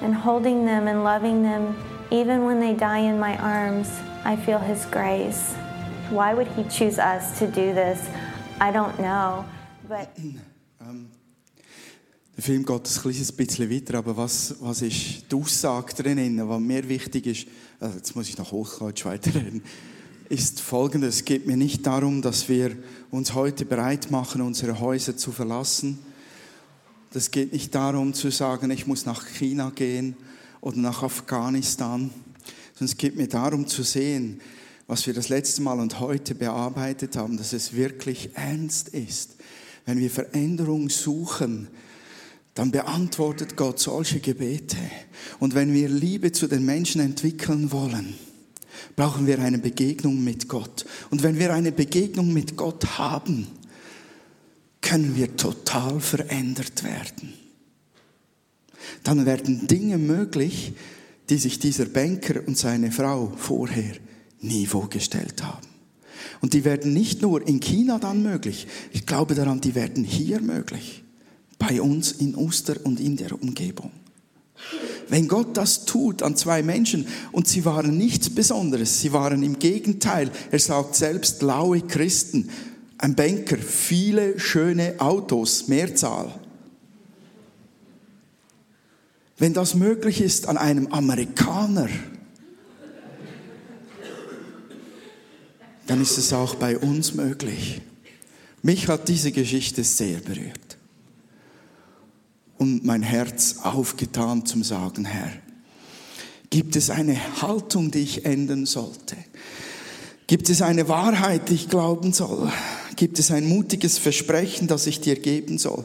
And 0.01 0.15
holding 0.15 0.65
them 0.65 0.89
and 0.89 1.05
loving 1.05 1.43
them, 1.43 1.77
even 2.11 2.47
when 2.47 2.59
they 2.59 2.73
die 2.73 3.01
in 3.01 3.19
my 3.19 3.37
arms, 3.37 3.91
I 4.25 4.37
feel 4.37 4.59
His 4.59 4.87
grace. 4.87 5.53
Why 6.09 6.33
would 6.33 6.49
He 6.49 6.65
choose 6.65 6.99
us 6.99 7.39
to 7.39 7.47
do 7.47 7.75
this? 7.75 8.09
I 8.63 8.73
don't 8.73 8.99
know. 8.99 9.45
But 9.87 10.17
um, 10.81 11.11
Der 12.35 12.43
Film 12.43 12.65
geht 12.65 12.87
ein 12.87 13.03
kleines 13.03 13.33
bisschen 13.33 13.71
weiter, 13.71 13.99
aber 13.99 14.17
was, 14.17 14.57
was 14.61 14.81
ist 14.81 15.31
die 15.31 15.37
Aussage 15.37 15.95
drin, 15.95 16.49
was 16.49 16.61
mir 16.61 16.87
wichtig 16.89 17.27
ist, 17.27 17.47
also 17.79 17.97
jetzt 17.97 18.17
muss 18.17 18.29
ich 18.29 18.39
nach 18.39 18.53
Hochdeutsch 18.53 19.05
weiterreden, 19.05 19.63
ist 20.29 20.61
folgendes. 20.61 21.17
Es 21.17 21.25
geht 21.25 21.47
mir 21.47 21.57
nicht 21.57 21.87
darum, 21.87 22.23
dass 22.23 22.49
wir 22.49 22.77
uns 23.11 23.35
heute 23.35 23.65
bereit 23.65 24.11
machen, 24.11 24.41
unsere 24.41 24.81
Häuser 24.81 25.17
zu 25.17 25.33
verlassen. 25.33 25.99
Es 27.15 27.31
geht 27.31 27.53
nicht 27.53 27.75
darum 27.75 28.13
zu 28.13 28.31
sagen, 28.31 28.71
ich 28.71 28.87
muss 28.87 29.07
nach 29.07 29.27
China 29.27 29.71
gehen 29.75 30.17
oder 30.61 30.77
nach 30.77 31.03
Afghanistan, 31.03 32.11
sondern 32.75 32.93
es 32.93 32.97
geht 32.97 33.17
mir 33.17 33.29
darum 33.29 33.67
zu 33.67 33.83
sehen, 33.83 34.41
was 34.87 35.07
wir 35.07 35.15
das 35.15 35.31
letzte 35.31 35.63
Mal 35.63 35.81
und 35.81 35.99
heute 36.01 36.35
bearbeitet 36.35 37.17
haben, 37.17 37.39
dass 37.39 37.53
es 37.53 37.73
wirklich 37.73 38.31
ernst 38.35 38.89
ist. 38.91 39.37
Wenn 39.87 39.99
wir 39.99 40.11
Veränderung 40.11 40.91
suchen, 40.91 41.69
dann 42.55 42.71
beantwortet 42.71 43.57
Gott 43.57 43.79
solche 43.79 44.21
Gebete. 44.21 44.79
Und 45.39 45.55
wenn 45.55 45.73
wir 45.73 45.89
Liebe 45.89 46.33
zu 46.33 46.47
den 46.49 46.65
Menschen 46.65 47.01
entwickeln 47.01 47.73
wollen, 47.73 48.15
brauchen 48.95 49.27
wir 49.27 49.39
eine 49.39 49.59
Begegnung 49.59 50.23
mit 50.23 50.49
Gott. 50.49 50.87
Und 51.11 51.23
wenn 51.23 51.39
wir 51.39 51.53
eine 51.53 51.73
Begegnung 51.73 52.33
mit 52.33 52.57
Gott 52.57 52.99
haben, 52.99 53.47
können 54.81 55.17
wir 55.17 55.37
total 55.37 56.01
verändert 56.01 56.85
werden. 56.85 57.35
Dann 59.03 59.27
werden 59.27 59.67
Dinge 59.67 59.99
möglich, 59.99 60.75
die 61.29 61.39
sich 61.39 61.59
dieser 61.59 61.87
Banker 61.87 62.47
und 62.47 62.57
seine 62.57 62.93
Frau 62.93 63.33
vorher 63.37 63.97
nie 64.41 64.67
vorgestellt 64.67 65.43
haben. 65.43 65.67
Und 66.41 66.53
die 66.53 66.65
werden 66.65 66.93
nicht 66.93 67.23
nur 67.23 67.47
in 67.47 67.61
China 67.61 67.99
dann 67.99 68.23
möglich, 68.23 68.67
ich 68.93 69.07
glaube 69.07 69.35
daran, 69.35 69.61
die 69.61 69.75
werden 69.75 70.05
hier 70.05 70.41
möglich 70.41 71.03
bei 71.59 71.81
uns 71.81 72.13
in 72.13 72.35
Oster 72.35 72.77
und 72.85 73.01
in 73.01 73.17
der 73.17 73.33
Umgebung. 73.33 73.91
Wenn 75.09 75.29
Gott 75.29 75.57
das 75.57 75.85
tut 75.85 76.23
an 76.23 76.37
zwei 76.37 76.63
Menschen 76.63 77.07
und 77.31 77.47
sie 77.47 77.65
waren 77.65 77.97
nichts 77.97 78.31
Besonderes, 78.31 79.01
sie 79.01 79.13
waren 79.13 79.43
im 79.43 79.59
Gegenteil, 79.59 80.31
er 80.51 80.59
sagt 80.59 80.97
selbst 80.97 81.43
laue 81.43 81.81
Christen, 81.83 82.51
ein 82.99 83.15
Banker, 83.15 83.59
viele 83.59 84.41
schöne 84.41 84.95
Autos, 84.99 85.69
Mehrzahl. 85.69 86.35
Wenn 89.39 89.53
das 89.53 89.75
möglich 89.75 90.21
ist 90.21 90.49
an 90.49 90.57
einem 90.57 90.89
Amerikaner, 90.89 91.89
dann 95.87 96.03
ist 96.03 96.19
es 96.19 96.33
auch 96.33 96.57
bei 96.57 96.79
uns 96.79 97.15
möglich. 97.15 97.81
Mich 98.63 98.89
hat 98.89 99.09
diese 99.09 99.31
Geschichte 99.31 99.85
sehr 99.85 100.19
berührt 100.19 100.66
und 102.59 102.85
mein 102.85 103.03
Herz 103.03 103.59
aufgetan 103.63 104.47
zum 104.47 104.63
Sagen, 104.63 105.05
Herr, 105.05 105.31
gibt 106.51 106.77
es 106.77 106.91
eine 106.91 107.17
Haltung, 107.43 107.91
die 107.91 108.01
ich 108.01 108.25
ändern 108.25 108.67
sollte? 108.67 109.17
Gibt 110.27 110.49
es 110.49 110.63
eine 110.63 110.89
Wahrheit, 110.89 111.51
die 111.51 111.55
ich 111.55 111.69
glauben 111.69 112.13
soll? 112.13 112.51
Gibt 112.97 113.19
es 113.19 113.31
ein 113.31 113.47
mutiges 113.47 113.99
Versprechen, 113.99 114.67
das 114.67 114.87
ich 114.87 115.01
dir 115.01 115.17
geben 115.17 115.59
soll? 115.59 115.85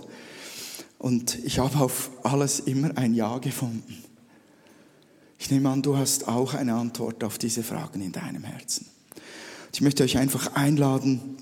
Und 0.97 1.37
ich 1.43 1.59
habe 1.59 1.79
auf 1.79 2.11
alles 2.23 2.59
immer 2.59 2.97
ein 2.97 3.13
Ja 3.13 3.37
gefunden. 3.39 4.03
Ich 5.37 5.49
nehme 5.49 5.69
an, 5.69 5.81
du 5.81 5.97
hast 5.97 6.27
auch 6.27 6.53
eine 6.53 6.75
Antwort 6.75 7.23
auf 7.23 7.37
diese 7.37 7.63
Fragen 7.63 8.01
in 8.01 8.11
deinem 8.11 8.43
Herzen. 8.43 8.85
Ich 9.73 9.81
möchte 9.81 10.03
euch 10.03 10.17
einfach 10.17 10.53
einladen, 10.55 11.37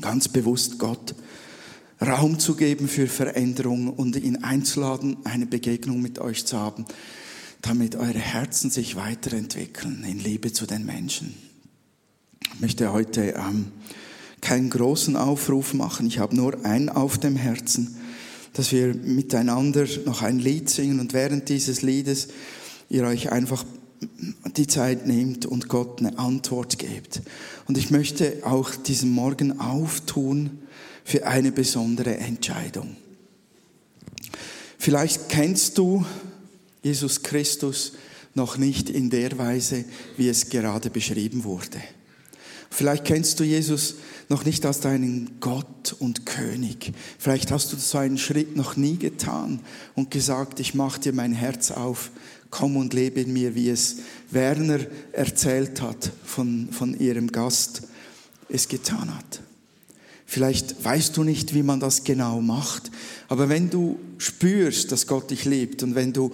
ganz 0.00 0.28
bewusst 0.28 0.78
Gott 0.78 1.14
Raum 2.06 2.38
zu 2.38 2.56
geben 2.56 2.88
für 2.88 3.06
Veränderung 3.06 3.88
und 3.88 4.16
ihn 4.16 4.42
einzuladen, 4.42 5.16
eine 5.24 5.46
Begegnung 5.46 6.00
mit 6.00 6.18
euch 6.18 6.46
zu 6.46 6.58
haben, 6.58 6.84
damit 7.62 7.96
eure 7.96 8.18
Herzen 8.18 8.70
sich 8.70 8.96
weiterentwickeln 8.96 10.04
in 10.08 10.18
Liebe 10.18 10.52
zu 10.52 10.66
den 10.66 10.84
Menschen. 10.84 11.34
Ich 12.54 12.60
möchte 12.60 12.92
heute 12.92 13.34
ähm, 13.36 13.72
keinen 14.40 14.70
großen 14.70 15.16
Aufruf 15.16 15.74
machen, 15.74 16.06
ich 16.06 16.18
habe 16.18 16.36
nur 16.36 16.64
einen 16.64 16.88
auf 16.88 17.18
dem 17.18 17.36
Herzen 17.36 17.96
dass 18.54 18.70
wir 18.70 18.94
miteinander 18.94 19.86
noch 20.06 20.22
ein 20.22 20.38
Lied 20.38 20.70
singen 20.70 21.00
und 21.00 21.12
während 21.12 21.48
dieses 21.48 21.82
Liedes 21.82 22.28
ihr 22.88 23.04
euch 23.04 23.30
einfach 23.30 23.64
die 24.56 24.66
Zeit 24.66 25.06
nehmt 25.06 25.44
und 25.44 25.68
Gott 25.68 25.98
eine 25.98 26.18
Antwort 26.18 26.78
gebt. 26.78 27.22
Und 27.66 27.76
ich 27.76 27.90
möchte 27.90 28.42
auch 28.44 28.70
diesen 28.74 29.10
Morgen 29.10 29.60
auftun 29.60 30.60
für 31.04 31.26
eine 31.26 31.52
besondere 31.52 32.16
Entscheidung. 32.16 32.96
Vielleicht 34.78 35.28
kennst 35.28 35.78
du 35.78 36.04
Jesus 36.82 37.22
Christus 37.22 37.92
noch 38.34 38.58
nicht 38.58 38.90
in 38.90 39.10
der 39.10 39.38
Weise, 39.38 39.84
wie 40.16 40.28
es 40.28 40.48
gerade 40.48 40.90
beschrieben 40.90 41.44
wurde. 41.44 41.80
Vielleicht 42.70 43.04
kennst 43.04 43.38
du 43.38 43.44
Jesus 43.44 43.96
noch 44.28 44.44
nicht 44.44 44.66
als 44.66 44.80
deinen 44.80 45.38
Gott 45.38 45.94
und 46.00 46.26
König. 46.26 46.92
Vielleicht 47.18 47.52
hast 47.52 47.72
du 47.72 47.76
so 47.76 47.98
einen 47.98 48.18
Schritt 48.18 48.56
noch 48.56 48.76
nie 48.76 48.96
getan 48.96 49.60
und 49.94 50.10
gesagt, 50.10 50.58
ich 50.58 50.74
mache 50.74 51.00
dir 51.00 51.12
mein 51.12 51.32
Herz 51.32 51.70
auf, 51.70 52.10
komm 52.50 52.76
und 52.76 52.92
lebe 52.92 53.20
in 53.20 53.32
mir, 53.32 53.54
wie 53.54 53.70
es 53.70 53.98
Werner 54.30 54.80
erzählt 55.12 55.80
hat 55.80 56.10
von, 56.24 56.68
von 56.72 56.98
ihrem 56.98 57.30
Gast 57.30 57.82
es 58.48 58.66
getan 58.66 59.16
hat. 59.16 59.40
Vielleicht 60.34 60.84
weißt 60.84 61.16
du 61.16 61.22
nicht, 61.22 61.54
wie 61.54 61.62
man 61.62 61.78
das 61.78 62.02
genau 62.02 62.40
macht, 62.40 62.90
aber 63.28 63.48
wenn 63.48 63.70
du 63.70 64.00
spürst, 64.18 64.90
dass 64.90 65.06
Gott 65.06 65.30
dich 65.30 65.44
liebt 65.44 65.84
und 65.84 65.94
wenn 65.94 66.12
du 66.12 66.32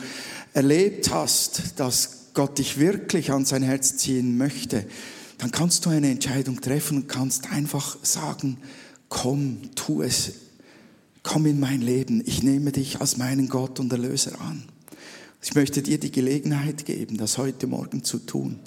erlebt 0.55 1.11
hast, 1.11 1.74
dass 1.76 2.28
Gott 2.32 2.57
dich 2.57 2.78
wirklich 2.78 3.30
an 3.30 3.44
sein 3.44 3.62
Herz 3.62 3.98
ziehen 3.98 4.38
möchte, 4.38 4.86
dann 5.36 5.51
kannst 5.51 5.84
du 5.84 5.90
eine 5.90 6.11
Entscheidung 6.11 6.62
treffen 6.62 7.03
und 7.03 7.09
kannst 7.09 7.53
einfach 7.53 7.98
sagen, 8.03 8.57
komm, 9.11 9.59
tu 9.74 10.01
es, 10.01 10.32
komm 11.22 11.44
in 11.44 11.61
mein 11.61 11.82
Leben, 11.82 12.22
ich 12.24 12.42
nehme 12.42 12.72
dich 12.72 13.03
als 13.03 13.18
meinen 13.18 13.51
Gott 13.51 13.80
und 13.80 13.92
Erlöser 13.92 14.40
an. 14.40 14.62
Ich 15.42 15.55
möchte 15.55 15.82
dir 15.82 16.01
die 16.01 16.11
Gelegenheit 16.11 16.86
geben, 16.86 17.18
das 17.18 17.36
heute 17.36 17.66
Morgen 17.66 18.03
zu 18.03 18.18
tun. 18.18 18.61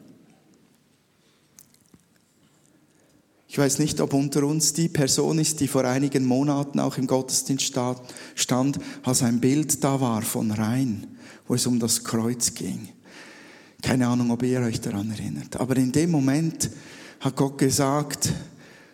Ich 3.53 3.59
weiß 3.59 3.77
nicht, 3.77 4.01
ob 4.01 4.15
unter 4.15 4.47
uns 4.47 4.73
die 4.73 4.89
Person 4.89 5.37
ist, 5.37 5.59
die 5.59 5.67
vor 5.67 5.85
einigen 5.85 6.25
Monaten 6.25 6.79
auch 6.79 6.97
im 6.97 7.05
Gottesdienst 7.05 7.79
stand, 8.33 8.79
als 9.03 9.21
ein 9.21 9.41
Bild 9.41 9.83
da 9.83 10.01
war 10.01 10.23
von 10.23 10.49
Rhein, 10.49 11.05
wo 11.47 11.53
es 11.53 11.67
um 11.67 11.79
das 11.79 12.03
Kreuz 12.03 12.55
ging. 12.55 12.89
Keine 13.83 14.07
Ahnung, 14.07 14.31
ob 14.31 14.41
ihr 14.41 14.59
euch 14.61 14.81
daran 14.81 15.11
erinnert. 15.11 15.57
Aber 15.57 15.77
in 15.77 15.91
dem 15.91 16.09
Moment 16.09 16.71
hat 17.19 17.35
Gott 17.35 17.59
gesagt, 17.59 18.33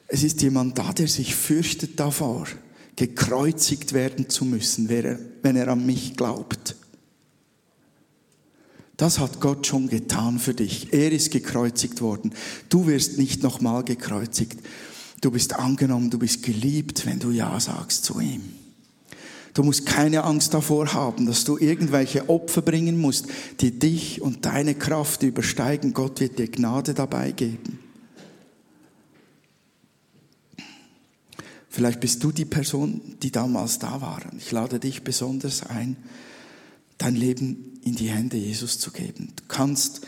es 0.09 0.23
ist 0.23 0.41
jemand 0.41 0.77
da, 0.77 0.91
der 0.91 1.07
sich 1.07 1.35
fürchtet 1.35 1.97
davor, 1.97 2.45
gekreuzigt 2.97 3.93
werden 3.93 4.27
zu 4.27 4.43
müssen, 4.43 4.89
wenn 4.89 5.55
er 5.55 5.69
an 5.69 5.85
mich 5.85 6.17
glaubt. 6.17 6.75
Das 8.99 9.17
hat 9.17 9.39
Gott 9.39 9.65
schon 9.65 9.87
getan 9.87 10.39
für 10.39 10.53
dich. 10.53 10.91
Er 10.91 11.13
ist 11.13 11.31
gekreuzigt 11.31 12.01
worden. 12.01 12.33
Du 12.67 12.85
wirst 12.85 13.17
nicht 13.17 13.43
nochmal 13.43 13.85
gekreuzigt. 13.85 14.59
Du 15.21 15.31
bist 15.31 15.55
angenommen, 15.55 16.09
du 16.09 16.19
bist 16.19 16.43
geliebt, 16.43 17.05
wenn 17.05 17.17
du 17.17 17.31
Ja 17.31 17.57
sagst 17.61 18.03
zu 18.03 18.19
ihm. 18.19 18.41
Du 19.53 19.63
musst 19.63 19.85
keine 19.85 20.25
Angst 20.25 20.53
davor 20.53 20.93
haben, 20.93 21.27
dass 21.27 21.45
du 21.45 21.57
irgendwelche 21.57 22.27
Opfer 22.29 22.61
bringen 22.61 22.99
musst, 22.99 23.27
die 23.61 23.71
dich 23.79 24.21
und 24.21 24.45
deine 24.45 24.75
Kraft 24.75 25.23
übersteigen. 25.23 25.93
Gott 25.93 26.19
wird 26.19 26.37
dir 26.37 26.49
Gnade 26.49 26.93
dabei 26.93 27.31
geben. 27.31 27.79
Vielleicht 31.69 32.01
bist 32.01 32.21
du 32.21 32.33
die 32.33 32.43
Person, 32.43 33.15
die 33.23 33.31
damals 33.31 33.79
da 33.79 34.01
war. 34.01 34.21
Ich 34.37 34.51
lade 34.51 34.77
dich 34.77 35.03
besonders 35.03 35.65
ein, 35.65 35.95
dein 36.97 37.15
Leben 37.15 37.68
in 37.83 37.95
die 37.95 38.09
Hände 38.09 38.37
Jesus 38.37 38.79
zu 38.79 38.91
geben. 38.91 39.33
Du 39.35 39.43
kannst 39.47 40.01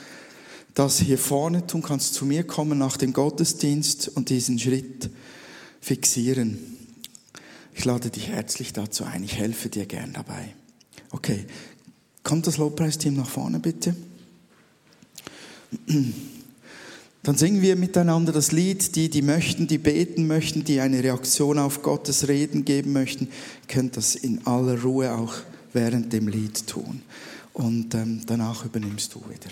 das 0.73 0.99
hier 0.99 1.17
vorne 1.17 1.67
tun, 1.67 1.81
kannst 1.81 2.13
zu 2.13 2.25
mir 2.25 2.43
kommen 2.43 2.77
nach 2.77 2.97
dem 2.97 3.13
Gottesdienst 3.13 4.09
und 4.09 4.29
diesen 4.29 4.57
Schritt 4.59 5.09
fixieren. 5.81 6.57
Ich 7.73 7.85
lade 7.85 8.09
dich 8.09 8.27
herzlich 8.27 8.73
dazu 8.73 9.03
ein. 9.03 9.23
Ich 9.23 9.35
helfe 9.37 9.69
dir 9.69 9.85
gern 9.85 10.13
dabei. 10.13 10.53
Okay, 11.11 11.45
kommt 12.23 12.47
das 12.47 12.57
Lobpreisteam 12.57 13.15
nach 13.15 13.29
vorne 13.29 13.59
bitte? 13.59 13.95
Dann 17.23 17.37
singen 17.37 17.61
wir 17.61 17.75
miteinander 17.75 18.31
das 18.31 18.51
Lied. 18.51 18.95
Die, 18.95 19.09
die 19.09 19.21
möchten, 19.21 19.67
die 19.67 19.77
beten 19.77 20.27
möchten, 20.27 20.63
die 20.63 20.79
eine 20.79 21.03
Reaktion 21.03 21.59
auf 21.59 21.81
Gottes 21.81 22.27
Reden 22.27 22.65
geben 22.65 22.93
möchten, 22.93 23.29
könnt 23.67 23.97
das 23.97 24.15
in 24.15 24.45
aller 24.45 24.81
Ruhe 24.81 25.15
auch 25.15 25.33
während 25.73 26.11
dem 26.13 26.27
Lied 26.27 26.67
tun. 26.67 27.01
Und 27.61 27.93
ähm, 27.93 28.21
danach 28.25 28.65
übernimmst 28.65 29.13
du 29.13 29.19
wieder. 29.29 29.51